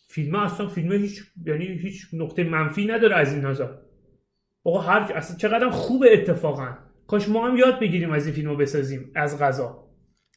[0.08, 3.68] فیلم اصلا فیلمه هیچ یعنی هیچ نقطه منفی نداره از این نظر.
[4.64, 6.68] آقا هر اصلا چقدر خوبه اتفاقا.
[7.06, 9.87] کاش ما هم یاد بگیریم از این فیلمو بسازیم از غذا.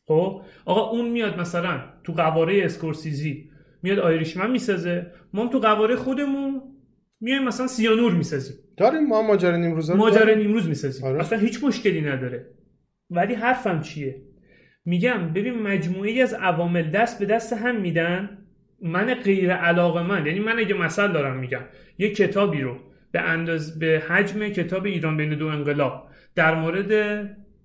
[0.08, 3.50] خب؟ آقا اون میاد مثلا تو قواره اسکورسیزی
[3.84, 6.62] میاد آیریشمن می‌سازه ما هم تو قواره خودمون
[7.22, 8.56] میایم مثلا سیانور می‌سازیم.
[8.78, 10.34] داریم ما ماجرا نیمروزا رو؟ ماجرا.
[10.34, 11.06] نیمروز می‌سازیم.
[11.06, 11.20] آره.
[11.20, 12.46] اصلا هیچ مشکلی نداره.
[13.10, 14.22] ولی حرفم چیه؟
[14.86, 18.38] میگم ببین مجموعه از عوامل دست به دست هم میدن.
[18.82, 21.62] من غیر علاقه من یعنی من اگه مثل دارم میگم
[21.98, 22.78] یه کتابی رو
[23.12, 26.92] به انداز به حجم کتاب ایران بین دو انقلاب در مورد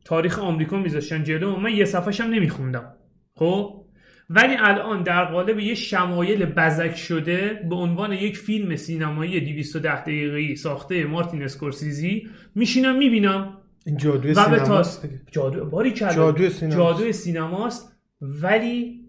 [0.07, 2.95] تاریخ آمریکا میذاشتن جلو من یه صفحش هم نمیخوندم
[3.35, 3.87] خب
[4.31, 10.57] ولی الان در قالب یه شمایل بزک شده به عنوان یک فیلم سینمایی 210 دقیقه‌ای
[10.57, 15.09] ساخته مارتین اسکورسیزی میشینم می‌بینم این جادوی سینماست.
[15.33, 16.79] جادو باری کلا جادوی سینماست.
[16.79, 19.01] جادوی سینماست ولی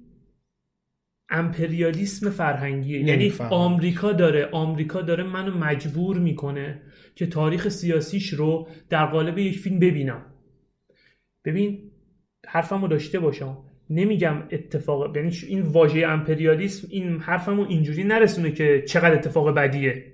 [1.29, 3.33] امپریالیسم فرهنگیه یعنی.
[3.49, 6.81] آمریکا داره آمریکا داره منو مجبور می‌کنه
[7.15, 10.25] که تاریخ سیاسیش رو در قالب یک فیلم ببینم
[11.47, 11.91] ببین
[12.47, 13.57] حرفمو داشته باشم.
[13.89, 20.13] نمیگم اتفاق یعنی این واژه امپریالیسم این حرفمو اینجوری نرسونه که چقدر اتفاق بدیه.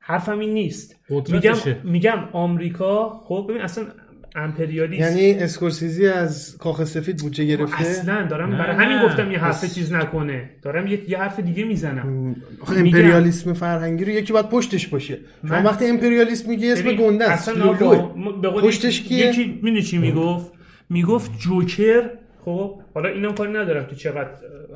[0.00, 1.00] حرفم این نیست.
[1.10, 1.54] میگم.
[1.84, 3.86] میگم آمریکا خب ببین اصلا
[4.34, 9.08] امپریالیسم یعنی اسکورسیزی از کاخ سفید بودجه گرفته؟ اصلا دارم نه، برای همین.
[9.08, 10.50] گفتم یه حرف بس- چیز نکنه.
[10.62, 12.36] دارم یه, یه حرف دیگه می‌زنم.
[12.60, 15.18] آخه میگم- امپریالیسم فرهنگی رو یکی باید پشتش باشه.
[15.48, 17.50] شما من- وقتی امپریالیسم میگی اسم گنده است
[18.62, 20.52] پشتش یکی- کیه؟ یکی می‌دونی چی می‌گفت؟
[20.90, 22.10] می‌گفت جوکر
[22.44, 24.30] خب حالا اینم کاری ندارم که چقدر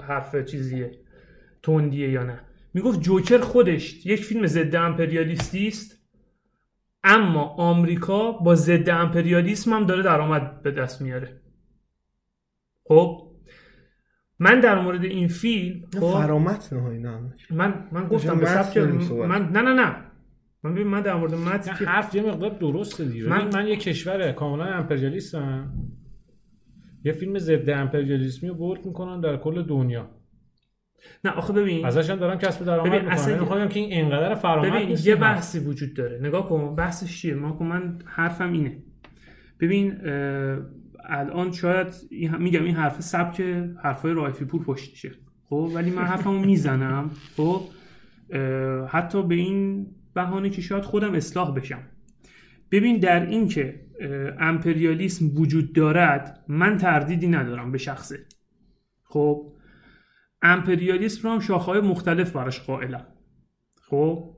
[0.08, 0.90] حرف چیزیه
[1.62, 2.40] تندیه یا نه.
[2.74, 5.95] می‌گفت جوکر خودش یک فیلم ضد امپریالیستی است.
[7.08, 11.40] اما آمریکا با ضد امپریالیسم هم داره درآمد به دست میاره.
[12.84, 13.26] خب
[14.38, 17.52] من در مورد این فیلم نه، خب فرامت نه اینا همش.
[17.52, 18.76] من من گفتم به سبک.
[19.12, 19.96] من نه نه نه.
[20.62, 23.28] من ببین من در مورد متن نه که- حرف یه مقدار درسته دیگه.
[23.28, 25.72] من- من یه کشور کاملا امپریالیستم.
[27.04, 30.10] یه فیلم ضد امپریالیسمی رو بولد می‌کنن در کل دنیا.
[31.24, 31.86] نه آخه ببین.
[31.86, 35.14] ازش هم دارم کسب درآمد ببین، می‌کنن اصلا می‌خوام که این انقدر فرامت ببین یه.
[35.14, 36.18] بحثی وجود داره.
[36.22, 38.76] نگاه کن بحثش چیه؟ ما من حرفم اینه.
[39.60, 39.96] ببین
[41.04, 41.86] الان شاید
[42.38, 43.40] میگم این حرف سبک
[43.82, 45.10] حرفای رایفی پور پشتشه
[45.48, 47.10] خب ولی من حرفمو می‌زنم.
[47.36, 47.62] خب
[48.88, 51.82] حتی به این بهانه که شاید خودم اصلاح بشم.
[52.70, 53.80] ببین در این که
[54.40, 58.18] امپریالیسم وجود دارد من تردیدی ندارم به شخصه.
[59.02, 59.52] خب
[60.42, 63.06] امپریالیسم رو هم شاخه‌های مختلف براش قائلم
[63.80, 64.36] خب؟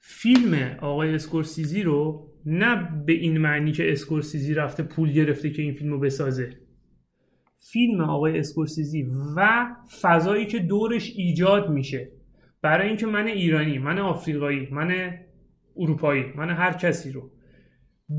[0.00, 5.72] فیلم آقای اسکورسیزی رو نه به این معنی که اسکورسیزی رفته پول گرفته که این
[5.72, 6.50] فیلم رو بسازه.
[7.58, 9.66] فیلم آقای اسکورسیزی و
[10.00, 12.12] فضایی که دورش ایجاد میشه.
[12.62, 15.18] برای اینکه من ایرانی من آفریقایی من
[15.76, 17.30] اروپایی من هر کسی رو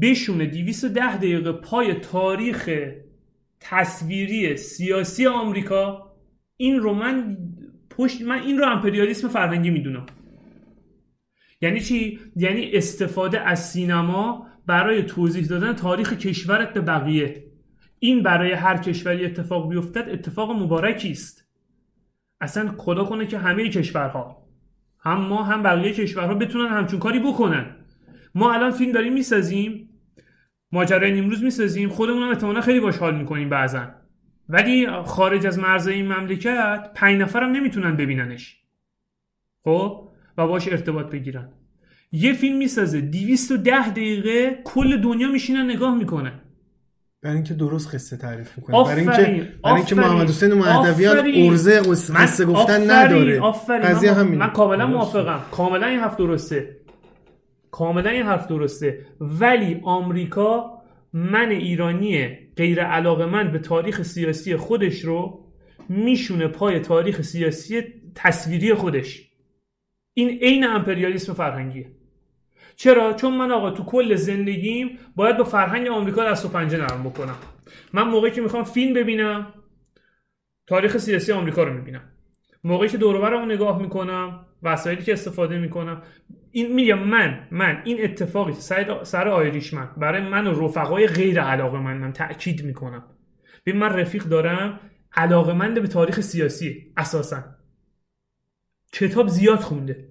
[0.01, 2.69] بشونه 210 دقیقه پای تاریخ
[3.59, 6.12] تصویری سیاسی آمریکا
[6.57, 7.37] این رو من
[7.89, 10.05] پشت من این رو امپریالیسم فرهنگی می‌دونم.
[11.61, 17.43] یعنی چی؟ یعنی استفاده از سینما برای توضیح دادن تاریخ کشورت به بقیه.
[17.99, 21.47] این برای هر کشوری اتفاق بیفتد اتفاق مبارکی است.
[22.41, 24.47] اصلا خدا کنه که همه کشورها
[24.99, 27.75] هم ما هم بقیه کشورها بتونن همچون کاری بکنن.
[28.35, 29.89] ما الان فیلم داریم می‌سازیم
[30.71, 34.02] ماجرای نیمروز می‌سازیم خودمون هم خیلی باش حال می‌کنیم بعضا.
[34.49, 38.59] ولی خارج از مرز این مملکت پنج نفرم نمی‌تونن ببیننش.
[39.63, 41.49] خب؟ و باش ارتباط بگیرن.
[42.11, 43.01] یه فیلم می‌سازه.
[43.01, 46.39] 210 دقیقه کل دنیا میشینن نگاه می‌کنن
[47.21, 51.79] برای اینکه درست قصه تعریف می‌کنه برای اینکه برای اینکه محمد حسین مهدویان ارزه
[52.15, 53.41] قصه گفتن نداره.
[53.83, 55.39] قضیه همین من کاملا موافقم.
[55.51, 56.77] کاملا این حرف درسته.
[57.71, 59.05] کاملا این حرف درسته.
[59.19, 60.72] ولی آمریکا
[61.13, 65.45] من ایرانی غیر علاقه من به تاریخ سیاسی خودش رو
[65.89, 67.83] میشونه پای تاریخ سیاسی
[68.15, 69.29] تصویری خودش.
[70.13, 71.91] این عین امپریالیسم فرهنگیه.
[72.75, 77.03] چرا؟ چون من آقا تو کل زندگیم باید با فرهنگ آمریکا دست و پنجه نرم
[77.03, 77.35] بکنم.
[77.93, 79.53] من موقعی که می‌خوام فیلم ببینم
[80.67, 82.12] تاریخ سیاسی آمریکا رو می‌بینم.
[82.63, 86.01] موقعی که دور رو نگاه می‌کنم وسایلی که استفاده می‌کنم
[86.51, 91.79] این میگم من من این اتفاقی سر, سر آیریشمن برای من و رفقای غیر علاقه
[91.79, 93.03] من تاکید می‌کنم.
[93.65, 94.79] ببین من رفیق دارم
[95.15, 97.43] علاقه به تاریخ سیاسی اساسا.
[98.93, 100.07] کتاب زیاد خونده.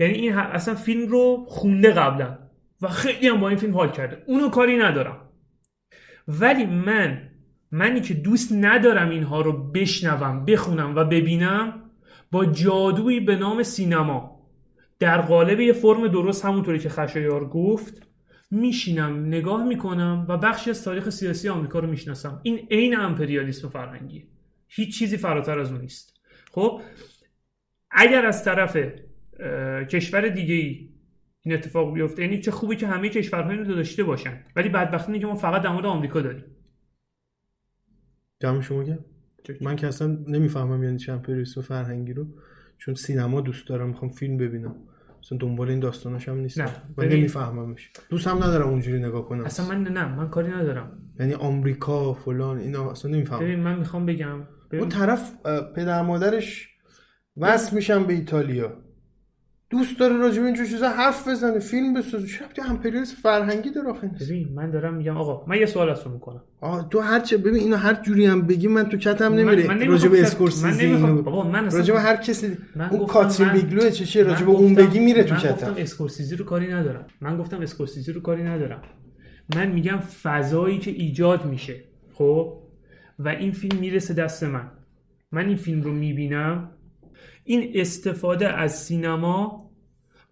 [0.00, 2.38] یعنی این اصلا فیلم رو خونده قبلا
[2.82, 4.22] و خیلی هم با این فیلم حال کرده.
[4.26, 5.28] اونو کاری ندارم.
[6.28, 7.30] ولی من
[7.70, 11.81] منی که دوست ندارم اینها رو بشنوم بخونم و ببینم
[12.32, 14.42] با جادویی به نام سینما.
[14.98, 18.06] در قالب یه فرم درست همونطوری که خشایار گفت
[18.50, 22.40] میشینم نگاه می‌کنم و بخشی از تاریخ سیاسی آمریکا رو می‌شناسم.
[22.42, 24.28] این عین امپریالیسم فرهنگی.
[24.68, 26.20] هیچ چیزی فراتر از اون نیست.
[26.52, 26.80] خب
[27.90, 28.76] اگر از طرف
[29.90, 30.90] کشور دیگه ای
[31.40, 35.26] این اتفاق بیفته یعنی چه خوبی که همه کشورها اینو داشته باشن ولی بدبختی که
[35.26, 36.44] ما فقط در مورد آمریکا داریم.
[38.40, 38.98] دم شما گم
[39.60, 42.26] من که اصلا نمی‌فهمم یعنی چه امپریالیسم فرهنگی رو
[42.78, 44.74] چون سینما دوست دارم می‌خوام فیلم ببینم.
[45.24, 47.90] اصلا دنبال این داستاناش هم نیست نه من نمیفهممش.
[48.08, 49.44] دوست هم ندارم اونجوری نگاه کنم.
[49.44, 50.98] اصلا من نه من کاری ندارم.
[51.20, 53.40] یعنی آمریکا فلان اینا اصلا نمی‌فهمم.
[53.40, 54.38] ببین من می‌خوام بگم
[54.72, 55.32] اون طرف
[55.76, 56.68] پدر مادرش
[57.36, 58.72] وصل میشن به ایتالیا.
[59.72, 62.26] دوست داره راجع به اینجور چیزا حرف بزنه فیلم بسازه.
[62.26, 66.10] چه امپریالیسم فرهنگی داره آخه؟ ببین من دارم میگم آقا من یه سوال از تو
[66.10, 66.42] می‌کنم.
[66.60, 70.08] آ تو هر چه ببین اینو هر جوری هم بگی من تو کتم نمیره راجع
[70.08, 71.22] به اسکورسیزی اینو.
[71.22, 72.56] بابا من راجع به هر کسی
[72.90, 76.44] اون کاترین بیگلو چه چه راجع به اون بگی میره تو من گفتم اسکورسیزی رو
[76.44, 77.06] کاری ندارم.
[77.20, 78.82] من گفتم اسکورسیزی رو کاری ندارم.
[79.56, 81.76] من میگم فضایی که ایجاد میشه
[82.12, 82.58] خب؟
[83.18, 84.70] و این فیلم می‌رسه دست من.
[85.32, 86.70] من این فیلم رو می‌بینم.
[87.44, 89.61] این استفاده از سینما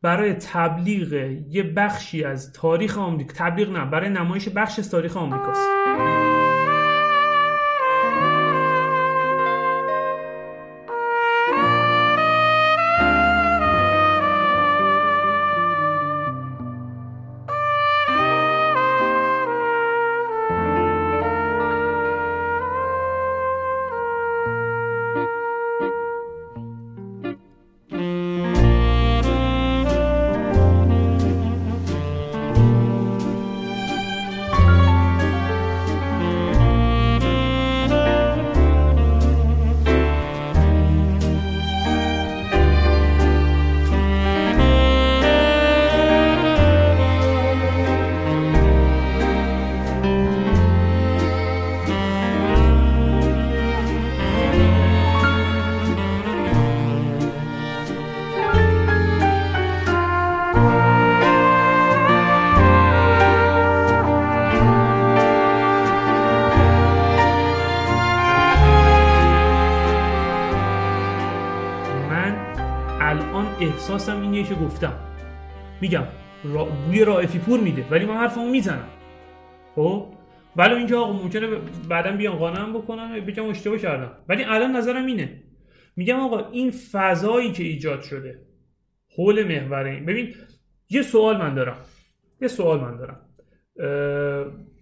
[0.02, 1.12] برای تبلیغ
[1.48, 5.68] یه بخشی از تاریخ آمریکا تبلیغ نه برای نمایش بخش از تاریخ آمریکاست.
[75.80, 76.04] میگم
[76.44, 76.64] را...
[76.64, 78.88] بوی رائفی پور میده ولی من حرفمو می‌زنم.
[79.74, 80.06] خب؟
[80.56, 81.46] ولی اینجا آقا ممکنه
[81.88, 84.12] بعدا بیان قانم بکنم بگم اشتباه کردم.
[84.28, 85.42] ولی الان نظرم اینه.
[85.96, 88.38] میگم آقا این فضایی که ایجاد شده
[89.16, 90.06] حول محور این.
[90.06, 90.34] ببین
[90.90, 91.76] یه سوال من دارم.
[92.42, 93.20] یه سوال من دارم.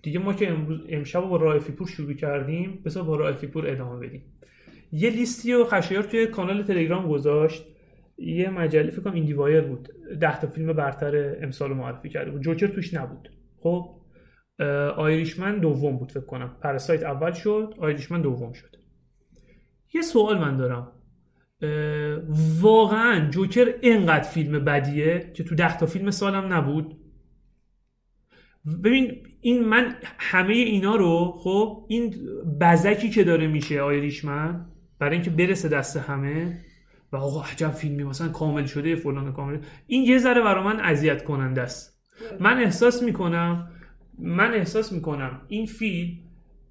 [0.02, 4.06] دیگه ما که امروز امشب با رائفی پور شروع کردیم بسا با رائفی پور ادامه
[4.06, 4.22] بدیم.
[4.92, 7.64] یه لیستی و خشایار توی کانال تلگرام گذاشت.
[8.18, 9.88] یه مجله فکر کنم ایندی وایر بود.
[10.20, 12.42] ده تا فیلم برتر امسال معرفی کرده بود.
[12.42, 13.30] جوکر توش نبود.
[13.56, 14.00] خب
[14.96, 16.56] آیریشمن دوم بود فکر کنم.
[16.62, 18.76] پرسایت اول شد آیریشمن دوم شد.
[19.94, 20.92] یه سوال من دارم.
[22.60, 26.96] واقعا جوکر اینقدر فیلم بدیه که تو ده تا فیلم سالم نبود؟
[28.84, 32.14] ببین این من همه اینا رو خب این
[32.60, 34.66] بزکی که داره میشه آیریشمن
[34.98, 36.60] برای اینکه برسه دست همه
[37.12, 39.58] و آقا عجب فیلمی مثلا کامل شده فلان کامل.
[39.86, 42.00] این یه ذره برای من اذیت کننده است.
[42.40, 43.70] من احساس می‌کنم
[44.18, 46.18] من احساس می‌کنم این فیلم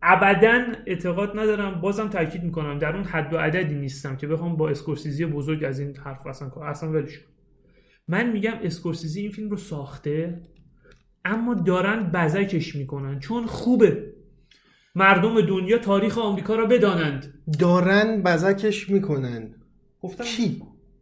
[0.02, 4.70] ابدا اعتقاد ندارم بازم تاکید می‌کنم در اون حد و عددی نیستم که بخوام با
[4.70, 7.20] اسکورسیزی بزرگ از این حرف اصلا اصلا ولش
[8.08, 10.42] من میگم اسکورسیزی این فیلم رو ساخته
[11.26, 14.14] اما دارن بزکش می‌کنن چون خوبه.
[14.96, 17.34] مردم دنیا تاریخ آمریکا را بدانند.
[17.60, 19.56] دارن بزکش می‌کنن.
[20.08, 20.62] گفتم کی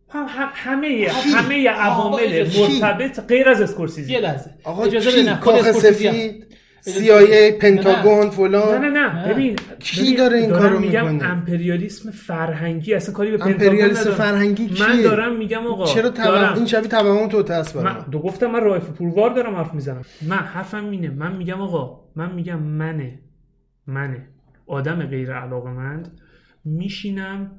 [0.10, 4.14] هم همه همه عوامل مرتبط غیر از اسکورسیزی.
[4.14, 4.52] یه لحظه.
[4.64, 6.46] آقا اجازه بده کاخ سفید؟
[6.88, 9.34] CIA پنتاگون فلان؟ نه نه نه.
[9.34, 14.88] ببین کی داره این کارو می‌کنه؟ امپریالیسم فرهنگی اصلا کاری به پنتاگون امپریالیسم فرهنگی کیه؟
[14.88, 18.62] من دارم میگم آقا چرا تبع این شبیه تبعون تو تاس من دو گفتم من
[18.62, 20.02] رایف پوروار دارم حرف می‌زنم.
[20.28, 23.20] من حرفم اینه من میگم آقا من میگم منه.
[23.88, 24.28] منه.
[24.68, 26.20] آدم غیر علاقمند
[26.66, 27.52] میشینم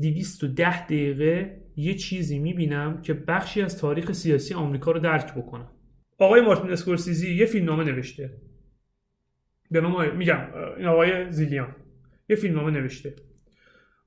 [0.00, 5.70] 210 دقیقه یه چیزی می‌بینم که بخشی از تاریخ سیاسی آمریکا رو درک بکنم
[6.18, 8.40] آقای مارتین اسکورسیزی یه فیلمنامه نوشته.
[9.70, 10.40] به نام میگم
[10.76, 11.76] این آقای زیلیان.
[12.28, 13.16] یه فیلمنامه نوشته.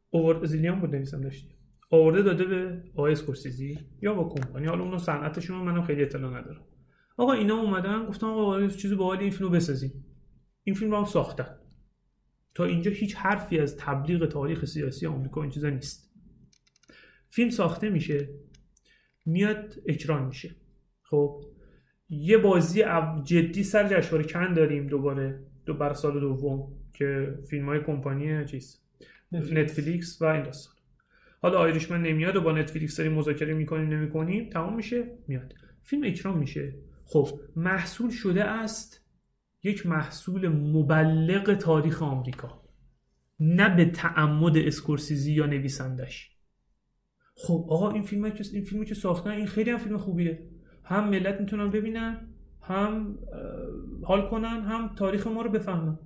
[0.09, 1.55] اوورد زیلیان بود نویسم داشتی
[1.89, 4.67] آورده داده به آقای اسکورسیزی یا با کمپانی.
[4.67, 6.61] حالا اونو صنعتشون منم خیلی اطلاع ندارم.
[7.17, 10.05] آقا اینا اومدن گفتم آقا چیزی باحال این فیلمو بسازیم.
[10.63, 11.57] این فیلم رو هم ساختن.
[12.55, 16.11] تا اینجا هیچ حرفی از تبلیغ تاریخ سیاسی آمریکا این چیزا نیست.
[17.29, 18.29] فیلم ساخته میشه
[19.25, 20.55] میاد اکران میشه.
[21.03, 21.43] خب
[22.09, 22.83] یه بازی
[23.23, 28.81] جدی سر جشنواره کن داریم دوباره دو بر سال دوم که فیلم های کمپانی چیز
[29.31, 30.75] نتفلیکس و این داستان.
[31.41, 35.53] حالا آیریشمن نمیاد و با نتفلیکس داریم مذاکره می‌کنیم نمی‌کنیم تمام میشه میاد.
[35.83, 36.75] فیلم اکرام میشه.
[37.05, 39.04] خب محصول شده است
[39.65, 42.61] یک محصول مبلغ تاریخ آمریکا.
[43.39, 46.31] نه به تعمد اسکورسیزی یا نویسندش.
[47.35, 50.49] خب آقا این فیلم که این فیلمی که ساختن این خیلی هم فیلم خوبیه.
[50.83, 52.27] هم ملت می‌تونن ببینن
[52.61, 53.17] هم
[54.03, 55.99] حال کنن هم تاریخ ما رو بفهمن.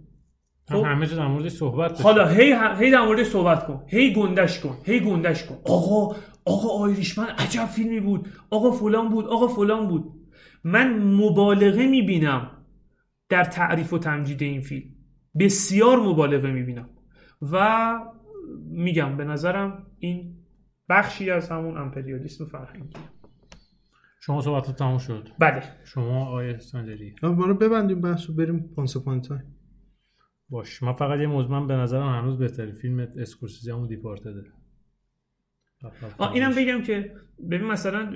[0.70, 3.84] خب؟ همه جا در موردش صحبت حالا هی هی در موردش صحبت کن.
[3.88, 4.78] هی گندش کن.
[4.84, 5.58] هی گندش کن.
[5.64, 8.28] آقا آقا آیریشمن عجب فیلمی بود.
[8.50, 10.06] آقا فلان بود آقا فلان بود.
[10.64, 12.59] من مبالغه می‌بینم.
[13.30, 14.90] در تعریف و تمجید این فیلم.
[15.40, 16.90] بسیار مبالغه می‌بینم.
[17.42, 18.00] و
[18.70, 20.36] میگم به نظرم این
[20.90, 22.98] بخشی از همون امپریالیسم فرهنگی
[24.22, 25.64] شما صحبت تموم شد؟ بله.
[25.84, 29.40] شما آیه سنجری ما رو ببندیم بحث رو بریم پانسپانتای
[30.50, 30.84] باش.
[30.84, 34.44] من فقط یه موضوع به نظرم هنوز بهترین فیلم اسکورسیزی همون دیپارتده.
[36.18, 37.16] آه اینم بگم که
[37.50, 38.14] ببین مثلا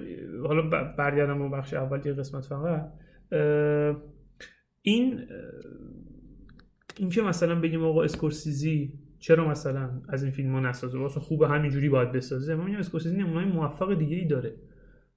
[0.47, 2.93] حالا برگردم اون بخش اول یه قسمت فقط.
[4.85, 5.19] این
[6.97, 11.47] این که مثلا بگیم آقا اسکورسیزی چرا مثلا از این فیلم ها نسازه؟ واسه خوبه
[11.47, 14.49] همینجوری باید بسازه؟ من میگم اسکورسیزی نمونه‌های موفق دیگه ای داره.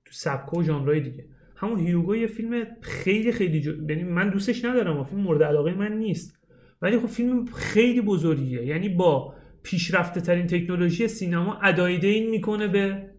[0.05, 1.25] تو سبک و ژانرهای دیگه.
[1.57, 3.85] همون هیوگو یه فیلم خیلی خیلی.
[3.89, 6.39] یعنی من دوستش ندارم و فیلم مورد علاقه من نیست.
[6.83, 8.67] ولی خب فیلم خیلی بزرگیه.
[8.67, 13.11] یعنی با پیشرفته ترین تکنولوژی سینما ادایده این می‌کنه به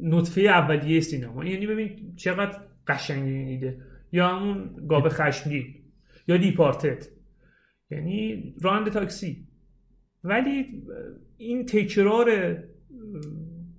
[0.00, 1.44] نطفه اولیه سینما.
[1.44, 5.74] یعنی ببین چقدر قشنگ ایده یا همون گاو خشمگین
[6.28, 7.08] یا دیپارتت
[7.90, 9.46] یعنی راند تاکسی.
[10.24, 10.82] ولی
[11.36, 12.58] این تکرار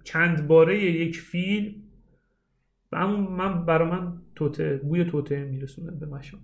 [0.04, 1.74] چند باره یک فیلم
[2.92, 6.42] من برای من توته بوی توته میرسونه به مشام.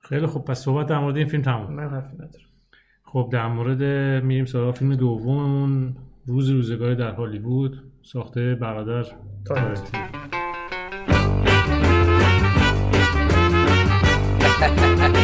[0.00, 0.44] خیلی خوب.
[0.44, 1.72] پس صحبت در مورد این فیلم تموم.
[1.74, 2.46] من حرفی ندارم.
[3.04, 3.82] خب در مورد
[4.24, 5.96] میریم سراغ فیلم دوممون.
[6.26, 9.06] روز روزگاری در هالیوود ساخته برادر
[9.44, 10.33] تارنتینو
[14.64, 15.23] ha ha ha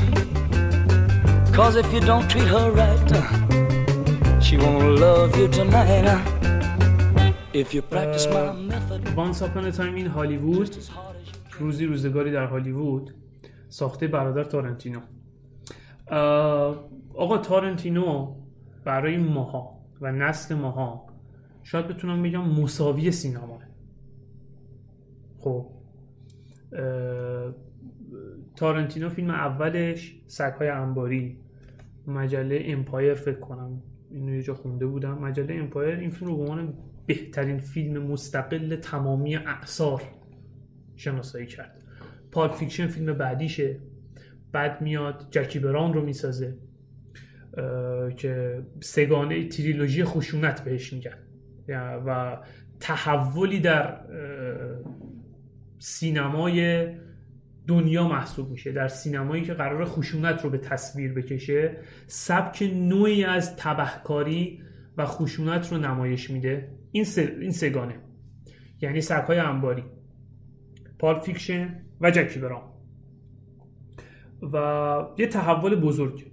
[1.53, 3.11] Cause if you don't treat her right,
[4.41, 6.07] she won't love you tonight.
[7.53, 10.75] If you practice my method, Once Upon a Time in هالیوود
[11.59, 13.13] روزی روزگاری در هالیوود
[13.69, 14.99] ساخته برادر تارنتینو
[16.07, 18.35] اه، آقا تارنتینو
[18.85, 21.05] برای ماها و نسل ماها
[21.63, 23.59] شاید بتونم بگم مساوی سینما
[25.39, 25.67] خب
[26.73, 27.53] اه،
[28.61, 31.37] تارنتینو فیلم اولش سگهای انباری.
[32.07, 33.81] مجله امپایر فکر کنم
[34.11, 35.17] اینو یه جا خونده بودم.
[35.17, 36.73] مجله امپایر این فیلم رو به عنوان
[37.05, 40.01] بهترین فیلم مستقل تمامی اعصار
[40.95, 41.81] شناسایی کرد.
[42.31, 43.79] پالپ فیکشن فیلم بعدیشه.
[44.51, 46.57] بعد میاد جکی براون رو می‌سازه
[48.17, 51.17] که سه‌گانه تریلوژی خشونت بهش میگن.
[52.05, 52.37] و
[52.79, 53.97] تحولی در
[55.79, 56.87] سینمای
[57.67, 58.71] دنیا محسوب میشه.
[58.71, 64.61] در سینمایی که قرار خشونت رو به تصویر بکشه سبک نوعی از تبهکاری
[64.97, 66.69] و خشونت رو نمایش میده.
[66.91, 67.95] این, سه- این سه‌گانه.
[68.81, 69.83] یعنی سگهای انباری
[70.99, 72.63] پالپ فیکشن و جکی براون.
[74.53, 74.55] و
[75.17, 76.25] یه تحول بزرگ.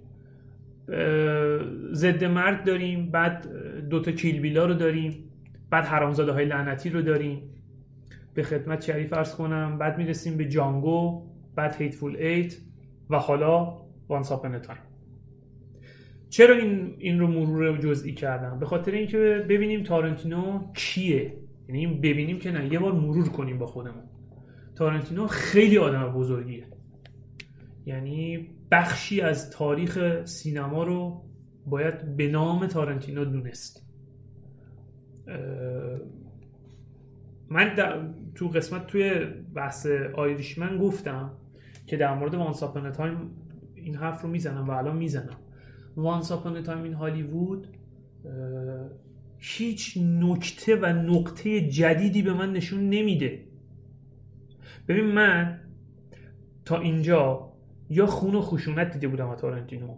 [1.93, 3.47] ضد مرگ داریم بعد
[3.89, 5.29] دوتا کیل بیلا رو داریم
[5.69, 7.41] بعد حرامزاده های لعنتی رو داریم.
[8.33, 12.57] به خدمت شریف عرض کنم بعد می‌رسیم به جانگو بعد Hateful Eight
[13.09, 14.79] و حالا Once Upon a Time
[16.29, 21.33] چرا این این رو مرور جزئی کردم؟ به خاطر اینکه ببینیم تارنتینو کیه.
[21.67, 24.03] یعنی ببینیم که نه یه بار مرور کنیم با خودمون.
[24.75, 26.67] تارنتینو خیلی آدم بزرگیه.
[27.85, 31.21] یعنی بخشی از تاریخ سینما رو
[31.65, 33.85] باید به نام تارنتینو دونست.
[37.49, 37.75] من
[38.39, 39.25] تو قسمت توی
[39.55, 41.31] بحث آیریشمن گفتم
[41.85, 43.31] که در مورد Once Upon a
[43.75, 45.37] Time حرف رو می‌زنم و الان می‌زنم.
[45.97, 47.67] Once Upon a Time in Hollywood
[49.37, 53.43] هیچ نکته و نقطه جدیدی به من نشون نمیده.
[54.87, 55.59] ببین من
[56.65, 57.53] تا اینجا
[57.89, 59.95] یا خون و خشونت دیده بودم از تارنتینو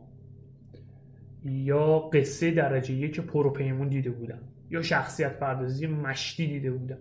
[1.46, 6.98] یا قصه درجه یک پروپیمون دیده بودم یا شخصیت پردازی مشتی دیده بودم.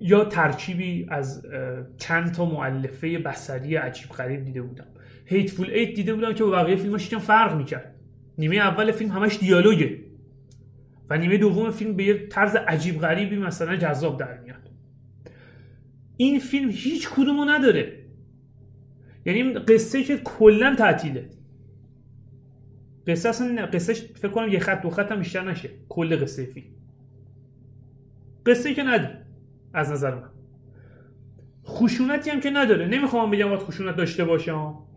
[0.00, 1.46] یا ترکیبی از
[1.98, 4.86] چند تا معلفه بصری عجیب غریب دیده بودم.
[5.26, 7.94] هیتفول ایت دیده بودم که با بقیه فیلماش یکم فرق می‌کرد.
[8.38, 9.98] نیمه اول فیلم همش دیالوگه
[11.10, 14.70] و نیمه دوم فیلم به یه طرز عجیب غریبی مثلا جذاب در میاد.
[16.16, 18.04] این فیلم هیچ کدومو نداره.
[19.26, 21.30] یعنی قصه که کلا تعطیله.
[23.06, 25.70] قصه اصلا قصهش فکر کنم یه خط دو خط هم بیشتر نشه.
[25.88, 26.66] کل قصه فیلم.
[28.46, 29.17] قصه که نداره.
[29.74, 30.30] از نظر من.
[31.66, 32.86] خشونتی هم که نداره.
[32.86, 34.52] نمی‌خوام بگم باید خشونت داشته باشه.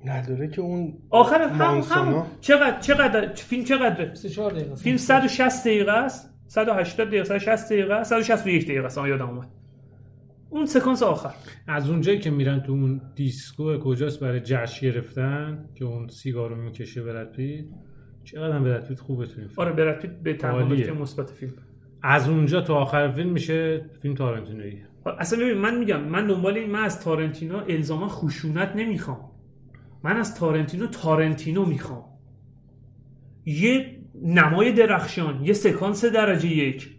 [0.05, 1.81] نداره که اون آخر هم.
[1.81, 4.75] هم چقدر چقدر فیلم چقدره؟ 3 دقیقه.
[4.75, 6.33] فیلم 160 دقیقه است.
[6.47, 8.97] 180 دقیقه 160 دقیقه است 161 دقیقه است.
[8.97, 9.47] یادم اومد.
[10.49, 11.33] اون سکانس آخر.
[11.67, 17.03] از اونجایی که میرن تو اون دیسکو کجاست برای جشن گرفتن که اون سیگارو می‌کشه
[17.03, 17.65] براد پیت؟
[18.23, 19.59] چقدر هم براد پیت؟ خوبه تو این فیلم.
[19.59, 21.53] آره براد پیت به تنها مثبت فیلم.
[22.03, 24.77] از اونجا تو آخر فیلم میشه فیلم تارنتینویی.
[25.19, 29.31] اصلا ببین من میگم من دنبال این من از تارنتینو الزاما خشونت نمی‌خوام.
[30.03, 32.05] من از تارنتینو تارنتینو می‌خوام.
[33.45, 36.89] یه نمای درخشان یه سکانس درجه یک.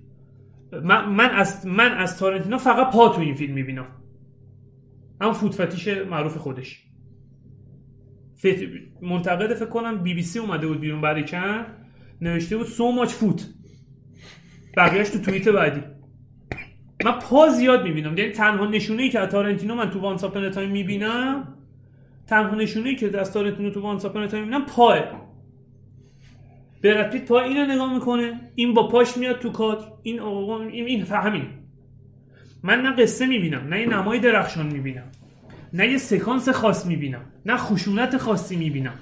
[0.73, 3.87] من, من از من از تارنتینو فقط پا تو این فیلم می‌بینم.
[5.21, 6.85] هم foot fetish معروف خودش.
[9.03, 11.65] منتقد فکر کنم بی بی سی اومده بود بیرون برای کن
[12.21, 13.55] نوشته بود so much foot.
[14.77, 15.81] بقیهش تو توییت بعدی.
[17.05, 18.19] من پا زیاد می‌بینم.
[18.19, 21.49] یعنی تنها نشونه ای که تارنتینو من تو Once Upon a Time می‌بینم
[22.27, 24.99] تنها نشونه ای که از تارنتینو تو Once Upon a Time می‌بینم پاهه
[26.83, 30.87] براد پیت پا اینو نگاه می‌کنه این با پاش میاد تو کادر این آقا این
[30.87, 31.45] این همین.
[32.63, 35.05] من نه قصه می‌بینم نه یه نمای درخشان می‌بینم
[35.73, 38.95] نه یه سکانس خاص می‌بینم نه خشونت خاصی می‌بینم.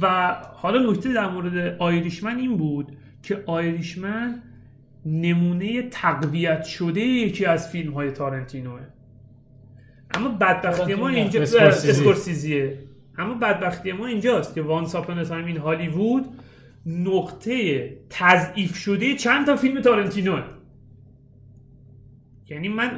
[0.00, 4.42] و حالا نکته در مورد آیریشمن این بود که آیریشمن
[5.06, 8.80] نمونه تقویت شده یکی از فیلم های تارنتینوه.
[10.14, 11.90] اما بدبختی ما اینجا اسکورسیزی.
[11.90, 12.78] اسکورسیزیه.
[13.18, 16.26] اما بدبختی ما اینجاست که Once Upon a Time in Hollywood
[16.86, 20.42] نقطه تضعیف شده چند تا فیلم تارنتینوه.
[22.48, 22.90] یعنی من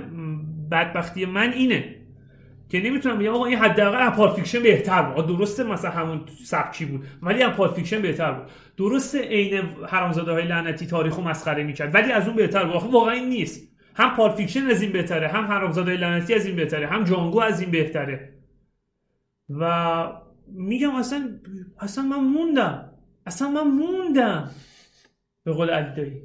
[0.71, 1.98] بدبختی من اینه.
[2.69, 5.27] که نمی‌تونم بگم آقا این حداقل از پالپ فیکشن بهتر بود.
[5.27, 8.51] درسته مثلا همون سبکی بود ولی از پالپ فیکشن بهتر بود.
[8.77, 12.93] درسته عین حرامزاده های لعنتی تاریخ مسخره می‌کرد ولی از اون بهتر بود.
[12.93, 13.69] واقعا این نیست.
[13.95, 17.61] هم پال فیکشن از این بهتره هم حرامزاده لعنتی از این بهتره هم جانگو از
[17.61, 18.35] این بهتره.
[19.49, 20.13] و
[20.47, 21.39] میگم اصلا
[21.81, 22.91] اصلا من موندم.
[23.27, 24.51] اصلا من موندم.
[25.45, 26.23] به قول علی دایی.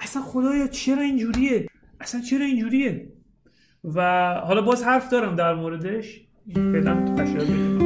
[0.00, 1.66] اصلا خدایا چرا اینجوریه؟
[2.00, 3.12] اصلا چرا اینجوریه؟
[3.94, 6.20] و حالا باز حرف دارم در موردش.
[6.54, 7.77] فعلا تشکر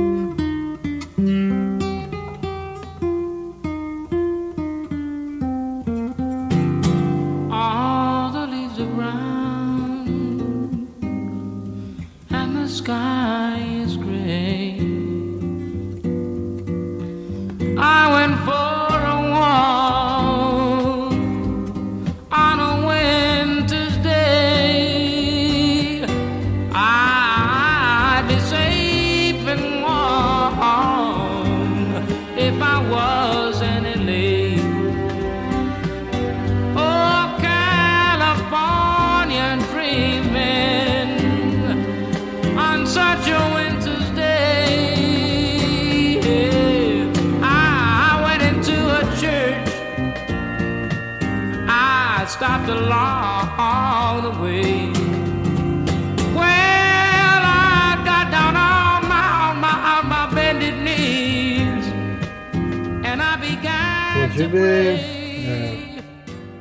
[64.32, 64.56] راجب.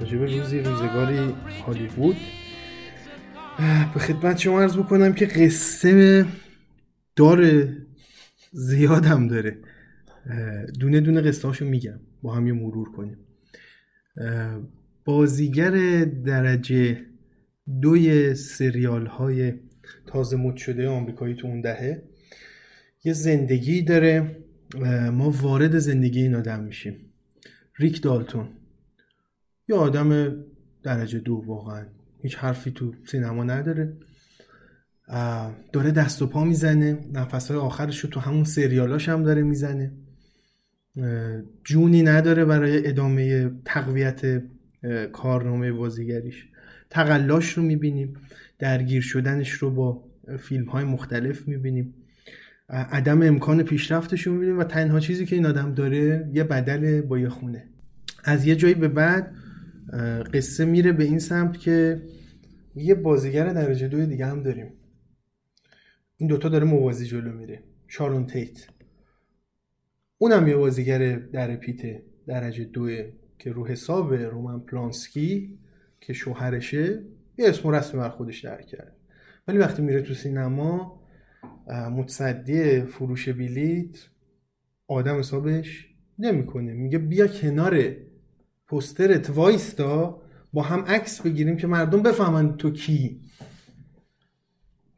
[0.02, 1.34] راجب روزی روزگاری
[1.66, 2.16] هالیوود.
[3.94, 6.26] به خدمت شما عرض بکنم که قصه
[7.16, 7.78] داره
[8.52, 9.58] زیاد هم داره
[10.80, 12.00] دونه دونه قصه هاشو میگم.
[12.22, 13.18] با هم یه مرور کنیم.
[15.06, 16.98] بازیگر درجه
[17.82, 19.54] دوی سریال های
[20.08, 22.04] تازه مد شده آمریکایی تو اون دهه
[23.04, 24.38] یه زندگی داره.
[25.12, 27.11] ما وارد زندگی این آدم میشیم.
[27.82, 28.48] ریک دالتون.
[29.68, 30.36] یه آدم
[30.84, 31.86] درجه دو واقعا.
[32.22, 33.94] هیچ حرفی تو سینما نداره.
[35.74, 37.00] داره دست و پا می‌زنه.
[37.14, 39.92] نفسهای آخرش رو تو همون سریالاش هم داره می‌زنه.
[41.64, 44.44] جونی نداره برای ادامه تقویت
[45.12, 46.48] کارنامه بازیگریش.
[46.90, 48.14] تقلاش رو می‌بینیم.
[48.60, 50.04] درگیر شدنش رو با
[50.40, 51.94] فیلم های مختلف می‌بینیم.
[52.70, 57.20] عدم امکان پیشرفتش رو می‌بینیم و تنها چیزی که این آدم داره یه بدل با
[57.20, 57.71] یه خونه.
[58.24, 59.36] از یه جایی به بعد
[60.34, 62.02] قصه میره به این سمت که
[62.76, 64.74] یه بازیگر درجه دوی دیگه هم داریم.
[66.18, 68.68] این دوتا داره موازی جلو میره شارون تیت.
[70.18, 75.60] اونم یه بازیگر در پیته درجه دوه که رو حساب رومن پلانسکی
[76.02, 77.04] که شوهرشه
[77.38, 78.96] یه اسم و رسم بر خودش در کرد
[79.48, 81.02] ولی وقتی میره تو سینما
[81.68, 83.98] متصدی فروش بلیت
[84.88, 85.88] آدم حسابش
[86.20, 86.74] نمی‌کنه.
[86.74, 87.96] میگه بیا کنار
[88.72, 90.22] پسترت وایستا
[90.54, 93.20] با هم عکس بگیریم که مردم بفهمن تو کی.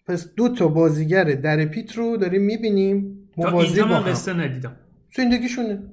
[0.06, 3.20] پس دو تا بازیگر در پیت رو داریم می‌بینیم.
[3.38, 4.12] موازی اینجا با من هم.
[4.12, 4.76] قصه ندیدم.
[5.16, 5.84] زندگیشونه.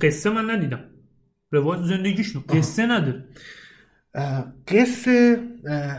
[0.00, 0.80] قصه من ندیدم.
[1.50, 3.24] روایت زندگیشون قصه نداره.
[4.68, 5.40] قصه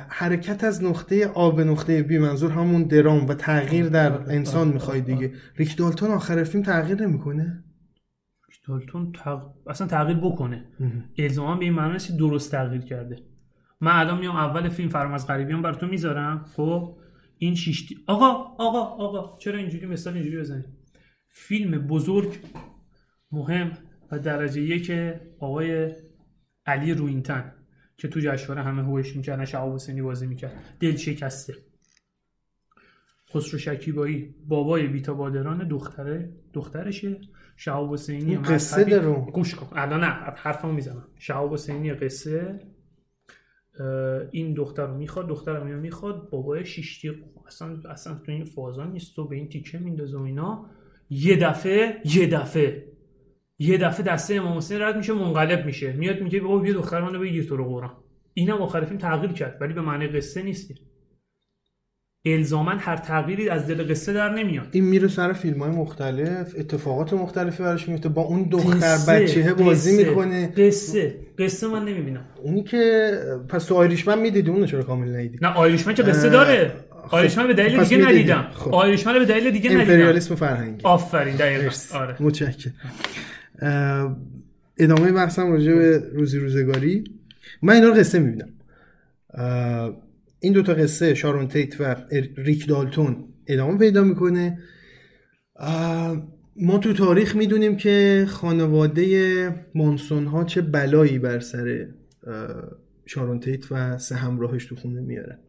[0.09, 5.01] حرکت از نقطه آ به نقطه بی منظور همون درام و تغییر در انسان می‌خوای
[5.01, 5.31] دیگه.
[5.55, 7.63] ریک دالتون آخر فیلم تغییر نمی‌کنه؟
[8.67, 9.53] دالتون تغ...
[9.67, 10.65] اصلا تغییر بکنه.
[11.17, 13.23] الزاما به این معنی نیست درست تغییر کرده.
[13.81, 16.97] من الان میام اول فیلم فرام از غریبیان براتون می‌ذارم خب؟
[17.37, 18.25] این شیشتی آقا
[18.57, 20.65] آقا آقا چرا اینجوری مثال اینجوری بزنید؟
[21.27, 22.37] فیلم بزرگ
[23.31, 23.77] مهم
[24.11, 24.91] و درجه یک
[25.39, 25.91] آقای
[26.65, 27.53] علی روینتن
[27.97, 30.51] که تو جشنواره همه هوش می‌کردن شهاب حسینی بازی می‌کرد.
[30.79, 31.53] دل شکسته.
[33.33, 37.21] خسرو شکیبایی بابای بیتا بادران دختره دخترشه.
[37.55, 39.31] شهاب حسینی قصه داره.
[39.31, 39.67] گوش کن.
[39.71, 41.07] الان نه حرفمو می‌زنم.
[41.19, 42.59] شهاب حسینی قصه
[44.31, 47.11] این دختر رو می‌خواد دختر رو می‌خواد بابای شیشتی
[47.47, 49.15] اصلا اصلا تو این فازان نیست.
[49.15, 50.69] تو به این تیکه میندازه و اینا.
[51.09, 52.93] یه دفعه یه دفعه.
[53.59, 55.93] یه دفعه دسته امام حسین رد میشه منقلب میشه.
[55.93, 57.91] میاد میگه بابا بیا دختر منو بگیر تو رو قرآن.
[58.33, 60.73] اینم آخر فیلم تغییر کرد ولی به معنی قصه نیست
[62.25, 64.67] الزاما هر تغییری از دل قصه در نمیاد.
[64.71, 69.53] این میره سر فیلم های مختلف اتفاقات مختلفی براش میفته با اون دختر قصه، بچه
[69.53, 70.47] بازی قصه، می‌کنه.
[70.47, 72.25] قصه قصه من نمی‌بینم.
[72.43, 73.11] اونی که
[73.49, 76.71] پس تو آیریشمن می‌دیدی؟ اونو چرا کامل ندیدی؟ نه آیریشمن که قصه داره.
[77.07, 78.05] خب، آیریشمن به دلیل دیگه.
[78.07, 78.47] ندیدم.
[78.53, 78.73] خب.
[78.75, 79.81] آیریشمن به دلیل دیگه ندیدم.
[79.81, 80.81] امپریالیسم فرهنگی.
[80.83, 81.69] آفرین دقیقا.
[81.93, 82.15] آره.
[82.19, 82.73] متشکرم.
[84.77, 87.03] ادامه بحثم راجع به روزی روزگاری.
[87.61, 88.49] من اینا رو قصه می‌بینم.
[90.43, 91.95] این دوتا قصه شارون تیت و
[92.37, 94.59] ریک دالتون ادامه پیدا می‌کنه.
[96.55, 101.87] ما تو تاریخ می‌دونیم که خانواده مانسون ها چه بلایی بر سر
[103.05, 105.39] شارون تیت و سه همراهش تو خونه میارن.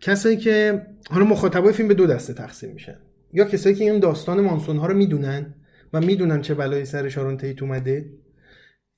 [0.00, 2.98] کسایی که حالا مخاطبای فیلم به دو دسته تقسیم میشن.
[3.32, 5.54] یا کسایی که این داستان مانسون ها رو می‌دونن
[5.92, 8.10] و می‌دونن چه بلایی سر شارون تیت اومده.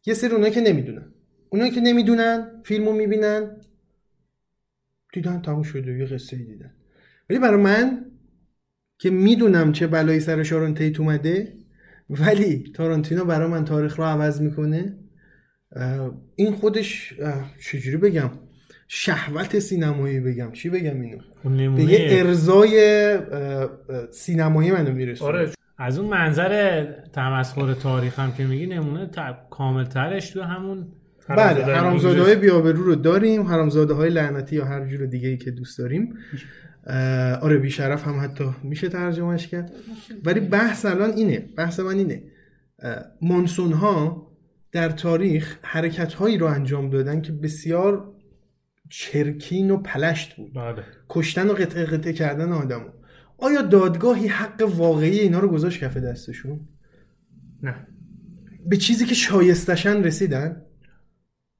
[0.06, 1.12] یه سری اونایی که نمی‌دونن.
[1.48, 3.56] اونایی که نمی‌دونن فیلمو می‌بینن.
[5.12, 6.72] دیدن تموم شده یه قصه دیدن.
[7.30, 8.04] ولی برای من
[8.98, 11.54] که می‌دونم چه بلایی سر شارون تیت اومده
[12.10, 14.98] ولی تارانتینو برای من تاریخ رو عوض می‌کنه
[16.34, 17.14] این خودش
[17.60, 18.30] چجوری بگم؟
[18.88, 20.52] شهوت سینمایی بگم.
[20.52, 21.18] چی بگم اینو؟
[21.76, 23.18] به یه ارزای
[24.10, 25.50] سینمایی منو می‌رسه آره.
[25.78, 29.10] از اون منظر تمسخر تاریخ هم که میگی نمونه
[29.50, 30.88] کامل ترش تو همون
[31.28, 35.50] بله حرامزاده های بیابرو رو داریم حرامزاده های لعنتی یا هر جور دیگه ای که
[35.50, 36.14] دوست داریم.
[37.42, 39.72] آره بیشرف هم حتی میشه ترجمهش کرد.
[40.24, 42.22] ولی بحث الان اینه بحث من اینه.
[43.22, 44.28] مانسون ها
[44.72, 48.12] در تاریخ حرکت هایی رو انجام دادن که بسیار
[48.90, 50.54] چرکین و پلشت بود.
[50.54, 50.82] بله.
[51.08, 52.84] کشتن و قطعه قطعه کردن آدم.
[53.38, 56.60] آیا دادگاهی حق واقعی اینا رو گذاشت کف دستشون؟
[57.62, 57.86] نه.
[58.66, 60.62] به چیزی که شایستشن رسیدن؟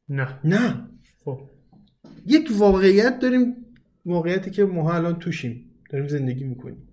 [0.08, 0.38] نه.
[0.44, 0.88] نه.
[1.24, 1.40] خب.
[2.26, 3.56] یک واقعیت داریم
[4.06, 5.64] واقعیتی که ما الان توشیم.
[5.90, 6.88] داریم زندگی می‌کنیم.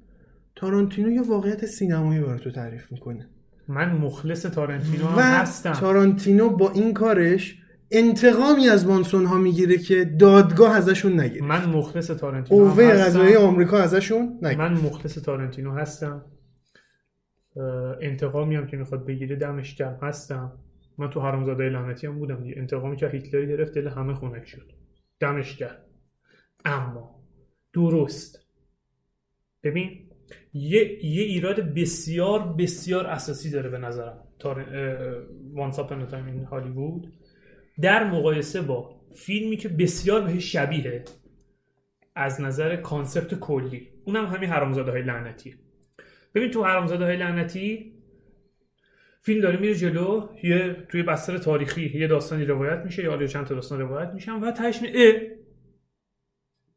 [0.56, 3.30] تارانتینو یه واقعیت سینمایی برای تو تعریف می‌کنه.
[3.68, 5.72] من مخلص تارانتینو و هستم.
[5.72, 7.62] تارانتینو با این کارش
[7.92, 11.46] انتقامی از مانسون ها می‌گیره که دادگاه ازشون نگیره.
[11.46, 14.70] من مخلص تارانتینو قوه قضایی آمریکا ازشون نگیره.
[14.70, 16.26] من مخلص تارانتینو هستم.
[18.02, 20.00] انتقامی هم که می‌خواد بگیره دمش گرم.
[20.02, 20.52] هستم.
[20.98, 22.56] من تو حرامزاده لعنتی هم بودم دیگه.
[22.58, 24.72] انتقامی که هیتلر گرفت دل همه خنک شد.
[25.20, 25.78] دمش گرم.
[26.66, 27.24] اما
[27.74, 28.40] درست.
[29.64, 30.10] ببین
[30.54, 34.24] یه, یه ایراد بسیار بسیار اساسی داره به نظرم.
[34.40, 34.66] تار...
[35.54, 37.14] Once Upon in Hollywood
[37.82, 41.04] در مقایسه با فیلمی که بسیار بهش شبیه
[42.16, 43.90] از نظر concept کلی.
[44.06, 45.56] اونم همین حرامزاده های لعنتی.
[46.36, 47.95] ببین تو حرامزاده های لعنتی
[49.26, 53.56] فیلم داره میره جلو یه توی بستر تاریخی یه داستانی روایت میشه یا چند تا
[53.56, 55.14] داستان روایت میشن و تهش اه!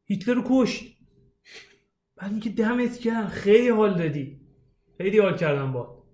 [0.05, 0.84] هیتلر رو کشت.
[2.16, 4.40] بعد میگه دمت گرم خیلی حال دادی.
[4.99, 6.05] خیلی حال کردم با.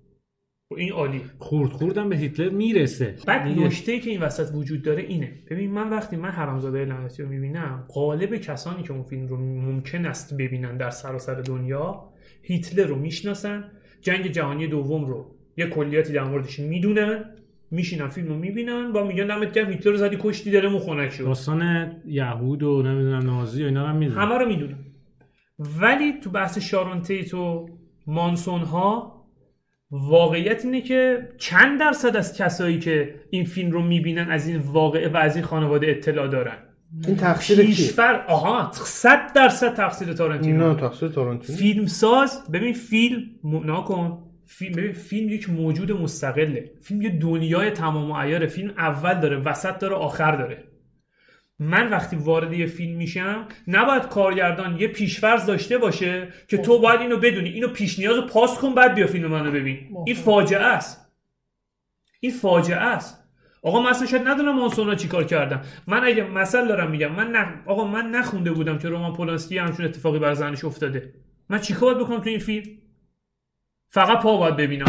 [0.76, 1.20] این عالی.
[1.38, 3.16] خورد خوردم به هیتلر می‌رسه.
[3.26, 5.42] بعد نکته که این وسط وجود داره اینه.
[5.50, 10.06] ببین من وقتی من حرامزاده لعنتی رو می‌بینم قالب کسانی که اون فیلم رو ممکن
[10.06, 12.12] است ببینن در سراسر دنیا
[12.42, 13.70] هیتلر رو می‌شناسن
[14.00, 17.24] جنگ جهانی دوم رو یه کلیاتی در موردش می‌دونن
[17.70, 21.24] میشینن فیلم رو می‌بینن با میگن دمت گرم هیتلر رو زدی کشتی داره خنک شد.
[21.24, 24.78] داستان یهود و نمی‌دونم نازی و اینا هم می‌دونن همه رو می‌دونن
[25.80, 27.68] ولی تو بحث شارون تیت و
[28.06, 29.14] مانسون ها
[29.90, 35.08] واقعیت اینه که چند درصد از کسایی که این فیلم رو می‌بینن از این واقعه
[35.08, 36.56] و از این خانواده اطلاع دارن؟
[37.06, 43.22] این تقصیر کیفر آها 100 درصد تقصیر تارنتینو نه تقصیر تارنتینو فیلم ساز ببین فیلم
[43.44, 44.22] ناکن.
[44.46, 46.70] فیلم ببین فیلم یک موجود مستقله.
[46.82, 48.46] فیلم یه دنیای تمام و عیاره.
[48.46, 50.64] فیلم اول داره وسط داره آخر داره.
[51.58, 57.00] من وقتی وارد یه فیلم میشم نباید کارگردان یه پیشفرض داشته باشه که تو باید
[57.00, 57.48] اینو بدونی.
[57.50, 59.78] اینو پیش نیاز رو پاس کن بعد بیا فیلم منو ببین.
[60.06, 61.12] این فاجعه است.
[62.20, 63.24] این فاجعه است.
[63.62, 67.48] آقا من اصلا شاید ندونم مانسونا چیکار کردم من اگه مثل دارم میگم من نخ...
[67.66, 71.14] آقا من نخونده بودم که رومان پولانسکی همچون اتفاقی بر زنش افتاده.
[71.48, 72.64] من چیکار باید بکنم تو این فیلم؟
[73.94, 74.86] فقط پا باید ببینم.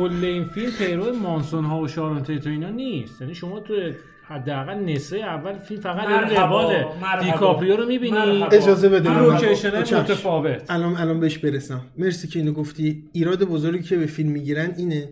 [0.00, 3.20] کل این فیلم پیرو مانسون ها و شارون تیت و اینا نیست.
[3.20, 3.74] یعنی شما تو
[4.24, 6.84] حداقل نصفه اول فیلم فقط داری رول
[7.22, 10.66] دیکاپریو رو می‌بینی؟ اجازه بده لوکیشن متفاوت.
[10.68, 11.80] الان الان بهش برسم.
[11.98, 13.04] مرسی که اینو گفتی.
[13.12, 15.08] ایراد بزرگی که به فیلم می‌گیرن اینه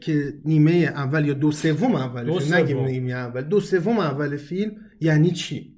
[0.00, 2.54] که نیمه اول یا دو سوم اول فیلم.
[2.54, 3.42] نگیم نیمه اول.
[3.42, 5.74] دو سوم اول فیلم یعنی چی؟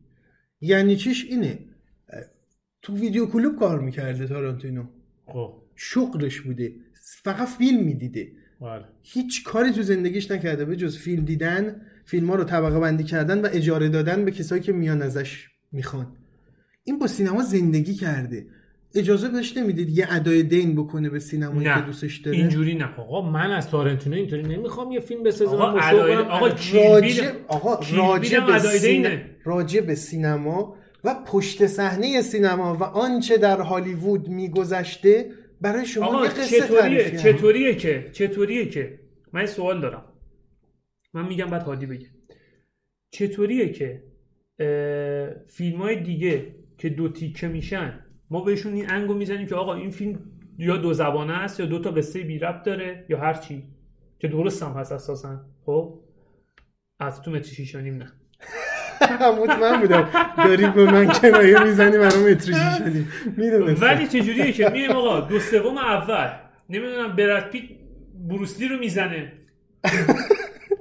[0.61, 1.59] یعنی چیش اینه؟
[2.83, 4.85] تو ویدیو کلوب کار می‌کرده تارانتینو.
[5.27, 5.64] خب.
[5.77, 6.73] شغلش بوده
[7.23, 8.29] فقط فیلم می‌دیده
[8.61, 8.85] بله.
[9.03, 13.41] هیچ کاری تو زندگیش نکرده به جز فیلم دیدن فیلم ها رو طبقه بندی کردن
[13.41, 16.07] و اجاره دادن به کسایی که میان ازش می‌خوان
[16.85, 18.47] این با سینما زندگی کرده
[18.95, 23.31] اجازه بهش نمی‌دید یه ادای دین بکنه به سینمایی که دوستش داره اینجوری نه آقا
[23.31, 26.17] من از تارنتینو اینطوری نمی‌خوام یه فیلم بسازم آقا ادای-.
[26.17, 29.23] آقا راجع آقا راجع به.
[29.45, 35.31] راجع به سینما و پشت صحنه سینما و آنچه در هالیوود میگذشته
[35.65, 39.01] برای شما آقا یه قصه چطوریه؟ چطوریه که؟ چطوریه که؟
[39.33, 40.05] من سوال دارم.
[41.15, 42.07] من میگم بعد هادی بگه.
[43.11, 44.03] چطوریه که
[45.47, 48.01] فیلم های دیگه که دو تیکه میشن
[48.31, 50.19] ما بهشون این انگو می‌زنیم که آقا این فیلم
[50.59, 53.63] یا دو زبانه است یا دو تا قصه بی ربط داره یا هر چی.
[54.19, 56.01] که درست هم هست اساسا خب؟
[57.01, 58.13] از تو متر نه.
[59.43, 60.09] مطمئن بودم.
[60.45, 63.07] داری به من کنایه می‌زنی برام متریشی شدی.
[63.37, 63.87] می‌دونستم.
[63.87, 66.29] ولی چجوریه که میایم آقا دو سوم اول.
[66.71, 67.63] نمی‌دونم براد پیت
[68.29, 69.33] بروسلی رو می‌زنه.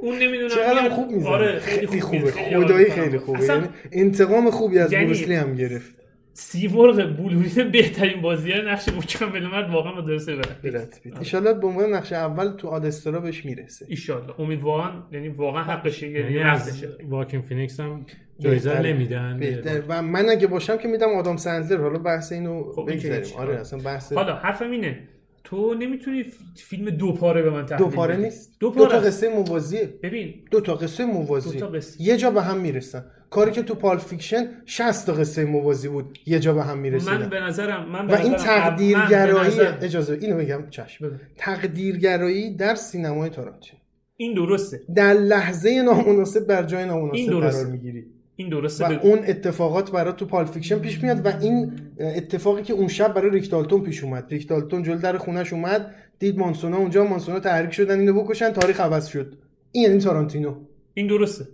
[0.01, 1.29] اون نمی‌دونم چقدر خوب می‌زنه.
[1.31, 2.31] آره خیلی خوب خوبه می‌زنه.
[2.43, 3.17] خیلی خدایی حال خیلی.
[3.17, 3.45] خوبه.
[3.45, 6.02] یعنی انتقام خوبی از یعنی- بروسلی هم گرفت.
[6.33, 12.51] سیمرغ بلورین بهترین بازیگر نقش مکمل مرد واقعا مدرسه برد ایشالله به عنوان نقش اول
[12.57, 13.85] تو Ad Astra بهش می‌رسه.
[13.89, 18.05] ایشالله امیدوارا یعنی واقعا حقشه یعنی یعنی از واکین فینیکس هم
[18.39, 18.81] جایزه.
[18.81, 19.83] نمیدن.
[19.87, 23.35] و من اگه باشم که میدم آدام سندلر حالا بحث اینو خب، بگذاریم.
[23.37, 24.99] آره اصلا بحث حالا حرفم اینه.
[25.43, 26.25] تو نمی‌تونی
[26.55, 28.15] فیلم دو پاره به من تحلیل دو پاره.
[28.15, 28.57] نیست.
[28.59, 29.07] دو دو, پاره تا است.
[29.07, 30.33] قصه موازیه ببین.
[30.51, 31.53] دو تا قصه موازی.
[31.53, 32.01] دو تا قصه.
[32.01, 33.05] یه جا به هم می‌رسن.
[33.33, 37.17] کاری که تو پالپ فیکشن 60 تا قصه موازی بود یه جا به هم می‌رسیدن.
[37.17, 41.19] من به نظرم من به و این تقدیرگرایی اجازه اینو بگم چشم.
[41.37, 43.79] تقدیرگرایی در سینمای تارانتینو
[44.17, 44.81] این درسته.
[44.95, 47.59] در لحظه نامناسب بر جای نامناسب درسته.
[47.59, 48.05] قرار می‌گیری.
[48.35, 49.07] این درسته و بگو.
[49.07, 53.31] اون اتفاقات برای تو پالپ فیکشن پیش میاد و این اتفاقی که اون شب برای
[53.31, 54.25] ریک دالتون پیش اومد.
[54.29, 58.79] ریک دالتون جلو در خونش اومد دید مانسونا اونجا مانسونا تحریک شدن اینو بکشن تاریخ
[58.79, 59.37] عوض شد.
[59.71, 60.55] این یعنی تارانتینو
[60.93, 61.47] این درسته.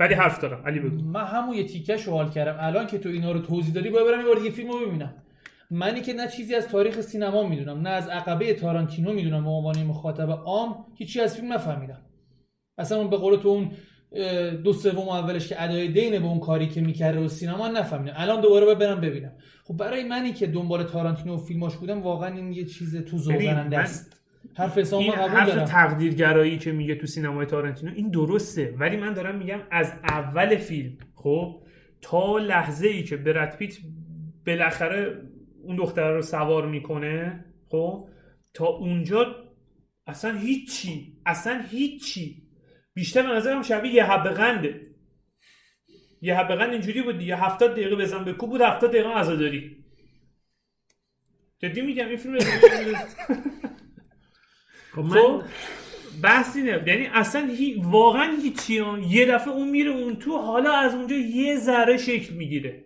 [0.00, 0.66] ولی حرف دارم.
[0.66, 1.04] علی بگو.
[1.04, 2.56] من همون یه تیکش رو حال کردم.
[2.60, 5.14] الان که تو اینا رو توضیح دادی باید برم یه بار دیگه فیلم رو ببینم.
[5.70, 9.82] منی که نه چیزی از تاریخ سینما می‌دونم نه از عقبه تارانتینو می‌دونم به عنوان
[9.82, 12.02] مخاطب عام هیچی از فیلم نفهمیدم.
[12.78, 13.70] اصلا اون به قول تو اون
[14.64, 18.14] دو سوم اولش که ادای دین به اون کاری که می‌کرده و سینما نفهمیدم.
[18.16, 19.32] الان دوباره باید برم ببینم.
[19.64, 23.76] خب برای منی که دنبال تارانتینو و فیلماش بودم واقعا این یه چیز تو زننده
[23.76, 24.22] من- است.
[24.54, 25.64] حرف حسام این قبول حرف دارم.
[25.64, 30.96] تقدیرگرایی که میگه تو سینمای تارنتینو این درسته ولی من دارم میگم از اول فیلم
[31.14, 31.62] خب
[32.00, 33.76] تا لحظه ای که برد پیت
[34.46, 35.22] بالاخره
[35.62, 38.08] اون دختر رو سوار می‌کنه خب
[38.54, 39.34] تا اونجا
[40.06, 42.42] اصلا هیچی اصلا هیچی.
[42.94, 44.80] بیشتر به نظرم شبیه یه حبه قنده.
[46.22, 47.36] یه حبه قند اینجوری بود دیگه.
[47.36, 49.76] 70 دقیقه بزن به کو بود 70 دقیقه عزاداری
[51.58, 52.38] جدی میگم این فیلم
[54.96, 55.42] خب من خب
[56.22, 57.82] بحث اینه یعنی اصلا هی...
[57.84, 58.98] واقعا هیچی ها.
[58.98, 62.84] یه دفعه اون میره اون تو حالا از اونجا یه ذره شکل می‌گیره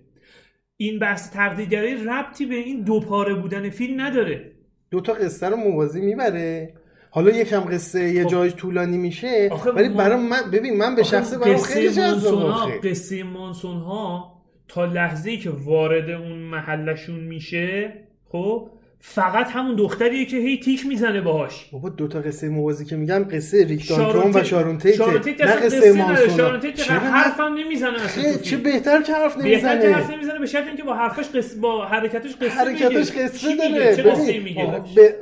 [0.76, 4.52] این بحث تقدیرگرایی ربطی به این دو پاره بودن فیلم نداره
[4.90, 6.74] دو تا قصه رو موازی می‌بره
[7.11, 8.30] حالا یکم قصه یه خب.
[8.30, 11.88] جای طولانی میشه آخه ولی ما- برای من ببین من به شخصه برام قصه خیلی
[11.88, 12.78] جذاب مانسون ها آخه.
[12.78, 17.92] قصه مانسون ها تا لحظه ای که وارد اون محلشون میشه
[18.28, 18.70] خب
[19.03, 23.24] فقط همون دختریه که هی تیک می‌زنه باهاش بابا دو تا قصه موازی که میگم
[23.32, 25.92] قصه ریکتانتون شارون و تیت- شارون تیته شارون تیت نه اصلا قصه.
[25.92, 28.57] مانسونا شارون تیت چرا نه؟ حرفم نمی‌زنه اصلا چه.
[28.57, 31.86] بهتر که حرف بهتر که نمی‌زنه حرف نمی‌زنه به شرط اینکه با حرفاش قصه با
[31.86, 32.82] حرکتش قصه حرکتش
[33.12, 33.24] میگه.
[33.28, 35.14] قصه؟ داره چه قصه میگه به-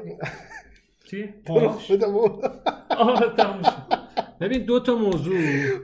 [1.10, 1.28] چی.
[1.46, 3.98] آه تموم شد.
[4.40, 5.40] ببین دو تا موضوع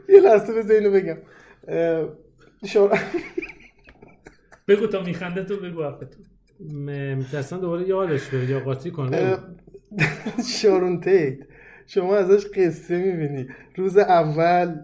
[0.08, 1.16] یه لحظه بذار اینو بگم
[1.68, 2.08] اه،
[2.66, 2.98] شار...
[4.68, 6.06] بگو تا میخنده تو بگو حرفتو
[6.60, 9.36] میترسن دوباره یادش بره یا قاطی کنه
[10.60, 11.38] شارون تیت.
[11.86, 13.46] شما ازش قصه می‌بینی.
[13.76, 14.74] روز اول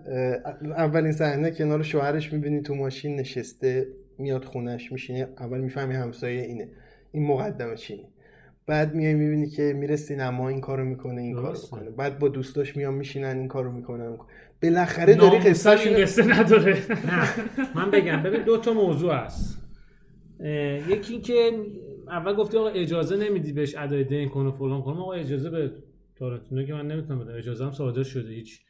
[0.77, 5.29] اولین صحنه کنار شوهرش می‌بینی تو ماشین نشسته میاد خونش میشینه.
[5.39, 6.69] اول می‌فهمی همسایه اینه.
[7.13, 8.05] این مقدمه چینه
[8.67, 11.59] بعد میای می‌بینی که میره سینما این کارو می‌کنه این کارو.
[11.63, 11.91] می‌کنه.
[11.91, 14.17] بعد با دوستاش میان میشینن این کارو می‌کنن
[14.63, 16.77] بالاخره داری قصه این قصه نداره.
[16.91, 17.29] نه.
[17.75, 19.57] من بگم ببین دو تا موضوع هست.
[19.57, 19.60] اه،
[20.89, 21.51] یکی این که
[22.09, 25.01] اول گفتی آقا اجازه نمیدی بهش ادای دین کنه فلان کنه.
[25.01, 25.71] آقا اجازه به
[26.19, 27.37] تارنتینو که من نمی‌تونم بدم.
[27.39, 28.61] اجازه هم صادر شده هیچ.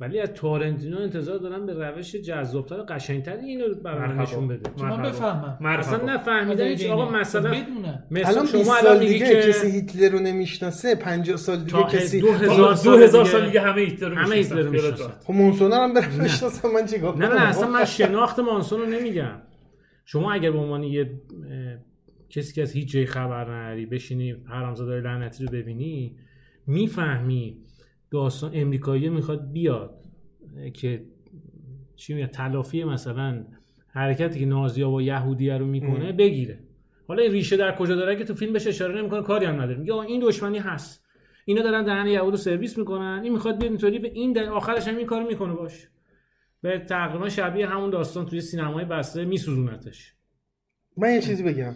[0.00, 4.20] ولی از تارنتینو انتظار دارم به روش جذابتر و قشنگتری اینو برام.
[4.20, 4.70] نشون بده.
[4.84, 5.66] من بفهمم.
[5.66, 9.48] اصلا نفهمیدن هیچ آقا مثلا بدونم مثلا الان 20 شما سال الان میگی دیگه که
[9.48, 10.94] کسی هیتلر رو نمی‌شناسه.
[10.94, 14.16] 50 سال دیگه کسی دو هزار دو سال هزار دیگه- سال دیگه همه هیتلر رو
[14.16, 14.34] همه.
[14.34, 15.12] هیتلر رو می‌شناسن.
[15.24, 18.86] خب مونسونا هم برم بشناسم من چیکار نه کنم؟ نه اصلا من شناخت مانسون رو
[18.86, 19.30] نمیگم.
[20.04, 21.20] شما اگر به عنوان یه
[22.30, 26.16] کسی که از هیچ جای خبر نداری بشینی حرامزاده لعنتی رو ببینی
[26.66, 27.58] می‌فهمی
[28.10, 30.04] داستان امریکایی می‌خواد بیاد
[30.74, 31.04] که
[31.96, 33.44] چی میگه تلافی مثلا
[33.88, 36.58] حرکتی که نازیا با یهودیه رو می‌کنه بگیره.
[37.08, 39.78] حالا این ریشه در کجا داره؟ که تو فیلم بهش اشاره نمی‌کنه کاری هم نداره.
[39.78, 41.04] میگه این دشمنی هست.
[41.44, 43.20] اینا دارن دهن یهود رو سرویس می‌کنن.
[43.24, 44.44] این می‌خواد بیاد اینطوری به این دل...
[44.44, 45.88] آخرش هم این کارو می‌کنه باش.
[46.64, 50.14] به تقریبا شبیه همون داستان توی سینمای بسته میسوزونتش.
[50.96, 51.74] من یه چیزی بگم.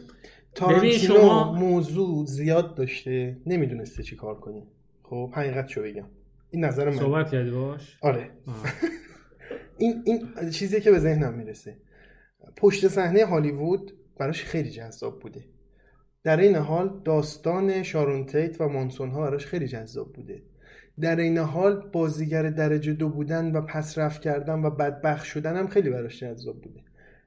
[0.54, 4.62] تارانتینو شما- موضوع زیاد داشته نمی‌دونسته چی کار کنه.
[5.02, 6.06] خب حقیقت شو بگم.
[6.50, 6.96] این نظر من.
[6.96, 8.30] صحبت کردی باش آره.
[9.78, 11.76] این این چیزی که به ذهنم می‌رسه.
[12.56, 15.44] پشت صحنه هالیوود براش خیلی جذاب بوده.
[16.24, 20.42] در این حال داستان شارون تیت و مانسون ها براش خیلی جذاب بوده.
[21.00, 25.68] در این حال بازیگر درجه دو بودن و پس رفت کردن و بدبخت شدن هم
[25.68, 26.80] خیلی براش جذاب بوده.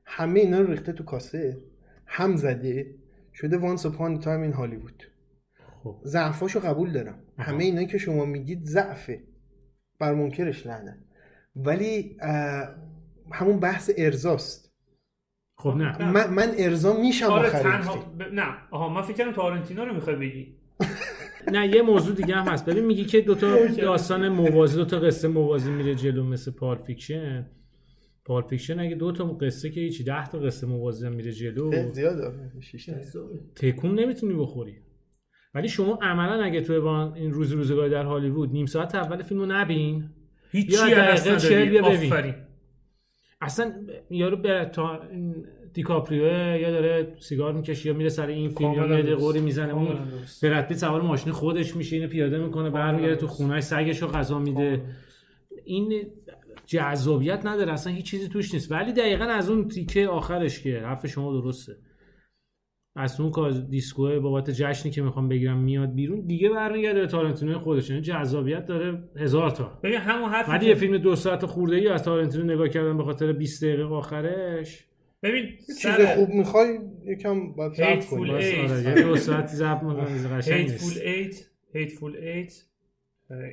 [0.05, 1.57] همه اینا رو ریخته تو کاسه.
[2.05, 2.95] هم زده.
[3.33, 5.03] شده وانس اپان تایم این هالیوود
[5.83, 6.01] خب.
[6.05, 7.19] ضعفاشو قبول دارم.
[7.37, 9.23] همه اینا که شما میگید ضعفه.
[9.99, 10.97] بر منکرش لعنت.
[11.55, 12.17] ولی
[13.31, 14.71] همون بحث ارزاست.
[15.57, 16.11] خب نه.
[16.11, 18.13] من, من ارزا میشم آره تنها.
[18.33, 18.57] نه.
[18.71, 20.55] آها من فکر کردم تارنتینو رو می‌خوای بگی.
[21.51, 22.69] نه یه موضوع دیگه هم هست.
[22.69, 27.49] ببین میگی که دوتا داستان موازی دوتا قصه موازی میره جلو مثل پالپ فیکشن.
[28.25, 31.71] پالپ فیکشن اگه دو تا قصه که هیچی ده تا قصه موازی هم میره جلو.
[31.71, 33.29] خیلی زیاد شیش تا.
[33.55, 34.75] تکون نمی‌تونی بخوری.
[35.53, 40.09] ولی شما عملا اگه تو این روز روزگاری در هالیوود نیم ساعت اول فیلمو نبین
[40.51, 41.69] هیچی دقیقه چهل.
[41.69, 42.13] بیا ببین.
[42.13, 42.35] آفرین.
[43.41, 43.73] اصلا
[44.09, 46.23] یارو به تا این دیکاپریو
[46.61, 49.21] یا داره سیگار می‌کشه یا میره سر این فیلم یا درست.
[49.23, 49.73] قوری می‌زنه.
[49.73, 49.99] اون.
[50.43, 54.39] برد پیت سوار ماشین خودش میشه اینو پیاده می‌کنه برمیگره تو خونهش سگش رو غذا
[54.39, 54.81] میده.
[55.65, 56.03] این
[56.65, 58.71] جذابیت نداره اصلا هیچ چیزی توش نیست.
[58.71, 61.77] ولی دقیقا از اون تیکه آخرش که حرف شما درسته.
[62.95, 67.59] از اون کار دیسکو بابت جشنی که می‌خوام بگیرم میاد بیرون دیگه برمیگرده به تارنتینو
[67.59, 67.89] خودش.
[67.89, 69.79] یعنی جذابیت داره هزار تا.
[69.83, 73.03] ببین همون حرفی ولی یه فیلم دو ساعت خورده ای از تارنتینو نگاه کردم به
[73.03, 74.85] خاطر 20 دقیقه آخرش.
[75.23, 78.31] ببین چیز خوب می‌خوای یکم باید Hateful کنی.
[78.31, 78.71] بس.
[78.71, 79.79] آره یه دو ساعت زب
[80.37, 82.65] قشنگ هیتفول نیست ایت هیتفول ایت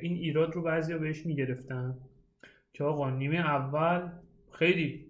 [0.01, 1.97] این ایراد رو بعضیا بهش می‌گرفتن
[2.73, 4.09] که آقا نیمه اول
[4.51, 5.05] خیلی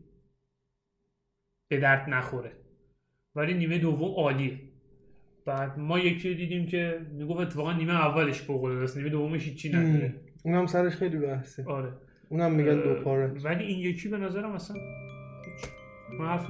[1.68, 2.52] به درد نخوره
[3.36, 4.60] ولی نیمه دوم عالیه.
[5.46, 9.70] بعد ما یکی رو دیدیم که می‌گفت اتفاقا نیمه اولش فوق است نیمه دومش هیچی
[9.70, 10.16] نداره.
[10.44, 11.66] اونم سرش خیلی بحثه.
[11.66, 11.94] آره.
[12.30, 14.78] اونم میگن دو پاره ولی این یکی به نظرم اصلا
[16.12, 16.20] هیچ.
[16.20, 16.50] من حرف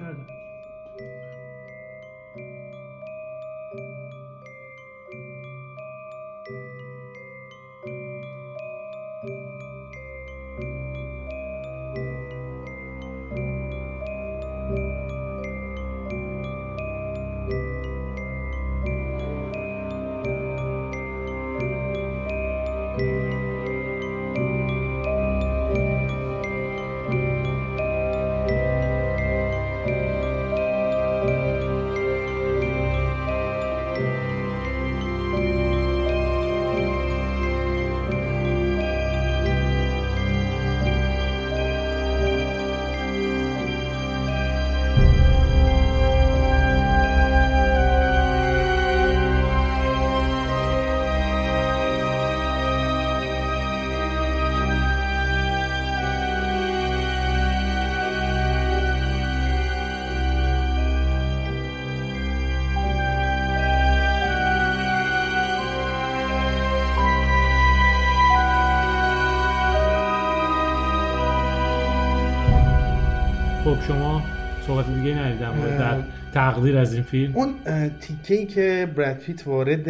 [74.99, 77.35] دیگه ندیدم در تقدیر از این فیلم.
[77.35, 77.53] اون
[77.89, 79.87] تیکه ای که براد پیت وارد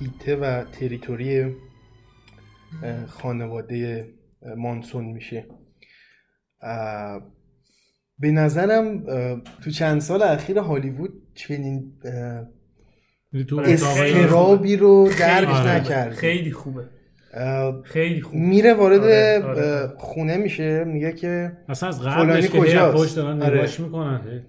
[0.00, 1.54] هیته و تریتوری
[3.08, 4.08] خانواده
[4.56, 5.46] مانسون میشه.
[8.18, 9.04] به نظرم
[9.64, 11.92] تو چند سال اخیر هالیوود چنین
[13.64, 15.48] استرابی رو درک.
[15.48, 16.88] نکرد خیلی خوبه.
[17.84, 19.62] خیلی خوبه میره وارد آره، آره.
[19.62, 23.58] اه، خونه میشه میگه که اصلا از قبلش که کجاست؟ پشت دارن آره.
[23.58, 24.44] نگاش می‌کنن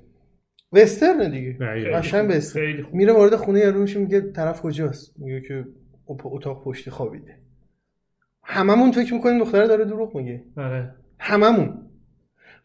[0.73, 1.57] وسترن دیگه.
[1.93, 2.83] قشنگ وسترن.
[2.83, 2.93] خوب.
[2.93, 5.65] میره وارد خونه یارو میشه میگه طرف کجاست؟ میگه که
[6.07, 7.37] اتاق پشتی خوابیده.
[8.43, 10.43] هممون فکر می‌کنیم دختره داره دروغ میگه.
[10.57, 10.95] آره.
[11.19, 11.81] هممون.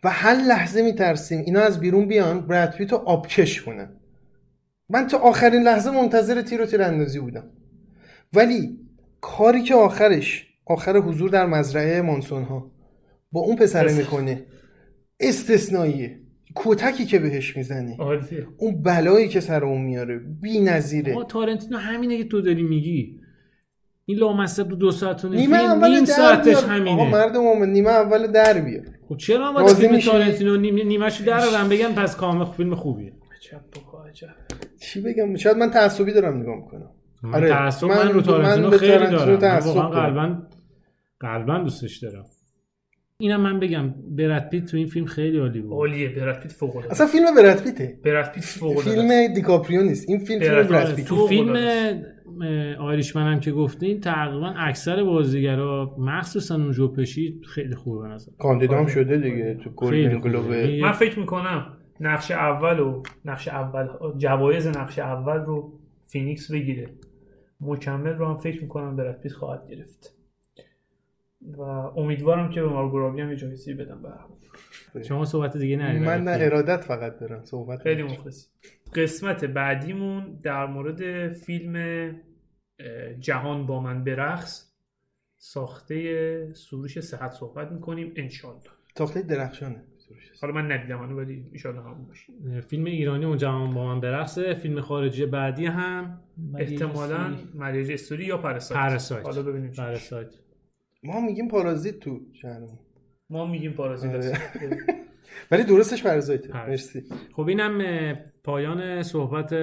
[0.05, 3.89] و هر لحظه میترسیم اینا از بیرون بیان براد پیت رو آبکش کنن.
[4.89, 7.45] من تا آخرین لحظه منتظر تیر و تیراندازی بودم.
[8.33, 8.80] ولی
[9.21, 12.71] کاری که آخرش آخر حضور در مزرعه مانسون ها
[13.33, 14.45] با اون پسره اس- می‌کنه.
[15.21, 16.21] استثنائیه.
[16.57, 17.97] کتکی که بهش می‌زنی
[18.57, 20.19] اون بلایی که سر اون میاره.
[20.19, 23.21] بی نظیره آقا تارنتینو همینه که تو داری میگی.
[24.05, 25.41] این لامصب دو دو ساعت و نیم.
[25.41, 26.65] نیمه فیلم اول نیم در ساعتش بیار.
[26.65, 27.11] آقا همینه.
[27.11, 31.93] مرد مومن نیمه اول در بیار خب چرا راضی فیلم؟ تارنتینو نیم نیمه‌شو درارم بگم
[31.93, 33.13] پس کامل فیلم خوبیه.
[33.13, 34.29] عجب بابا عجب.
[34.81, 36.91] چی بگم؟ شاید من تعصبی دارم نگاه می‌کنم.
[37.23, 39.31] من تعصب من, رو تارنتینو به خیلی دارم.
[39.31, 40.07] من تعصب واقعا.
[40.07, 40.43] قلبا
[41.21, 42.25] قلبا دوستش دارم.
[43.19, 43.95] اینم من بگم
[44.51, 45.73] پیت تو این فیلم خیلی عالی بود.
[45.73, 46.93] عالیه پیت فوق العاده.
[46.93, 47.99] اصلا فیلم براد پیته.
[48.03, 50.09] پیت فوق العاده فیلم دیکاپریو نیست.
[50.09, 50.95] این فیلم فیلم پیت.
[50.95, 51.57] پیت تو فیلم
[52.81, 58.33] آیریشمن هم که گفتین تقریبا اکثر بازیگرا مخصوصا اون جو پشی خیلی خوبه به نظر.
[58.39, 60.19] کاندیدا هم شده دیگه تو گلدن.
[60.19, 60.51] گلوب
[60.83, 61.67] من فکر می‌کنم
[62.01, 65.73] نقش اول و نقش اول جوایز نقش اول رو
[66.07, 66.89] فینیکس بگیره.
[67.61, 70.17] مکمل رو هم فکر می‌کنم براد پیت خواهد گرفت.
[71.57, 74.03] و امیدوارم که به مارگو رابی هم یه جایزه بدن
[74.95, 78.03] به شما صحبت دیگه نرید من نه ارادت فقط دارم صحبت خیلی.
[78.03, 78.47] مخلص.
[78.95, 82.15] قسمت بعدیمون در مورد فیلم
[83.21, 84.73] جهان با من برقص
[85.39, 88.61] ساخته سروش صحت صحبت می‌کنیم انشالله
[88.95, 89.85] تاخته درخشانه.
[90.41, 92.61] حالا من ندیدم هنو ولی انشالله همون باشه.
[92.61, 96.21] فیلم ایرانی اون جهان با من برقصه فیلم خارجی بعدی هم.
[96.59, 99.71] احتمالا مریج استوری یا پرسایت پرسایت حالا ببینیم.
[99.71, 100.29] پرسایت
[101.03, 102.79] ما میگیم پارازیت تو شهرمون
[103.31, 104.15] ما میگیم پارازیت.
[104.15, 104.33] آره.
[105.51, 106.97] ولی درستش پرازیته پرازیت.
[106.97, 107.03] مرسی.
[107.37, 109.55] خب اینم پایان صحبت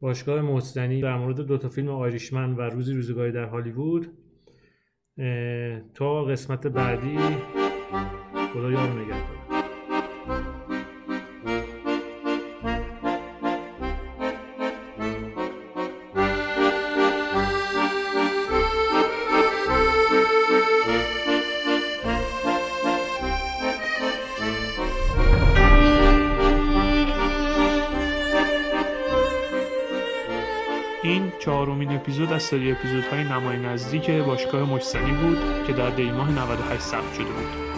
[0.00, 1.00] باشگاه محسنی.
[1.00, 4.06] در مورد دو تا فیلم آیریشمن و روزی روزگاری در هالیوود.
[5.94, 7.18] تا قسمت بعدی.
[8.54, 9.36] خدا یار و نگهدار
[31.02, 36.80] این چهارمین اپیزود از سری اپیزودهای نمای نزدیک باشگاه مجسنی بود که در دیماه 98
[36.80, 37.75] ثبت شده بود.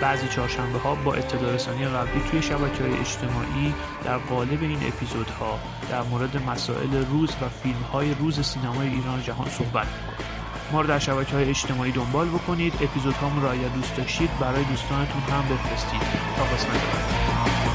[0.00, 3.74] بعضی چهارشنبه ها با اطلاع رسانی قبلی توی شبکه های اجتماعی
[4.04, 5.58] در قالب این اپیزودها
[5.90, 10.14] در مورد مسائل روز و فیلم های روز سینمای ایران و جهان صحبت می‌کنیم.
[10.72, 12.74] ما رو در شبکه های اجتماعی دنبال بکنید.
[12.80, 16.00] اپیزودهامون رو اگر دوست داشتید برای دوستانتون هم بفرستید.
[16.36, 17.73] تا قسمت بعد.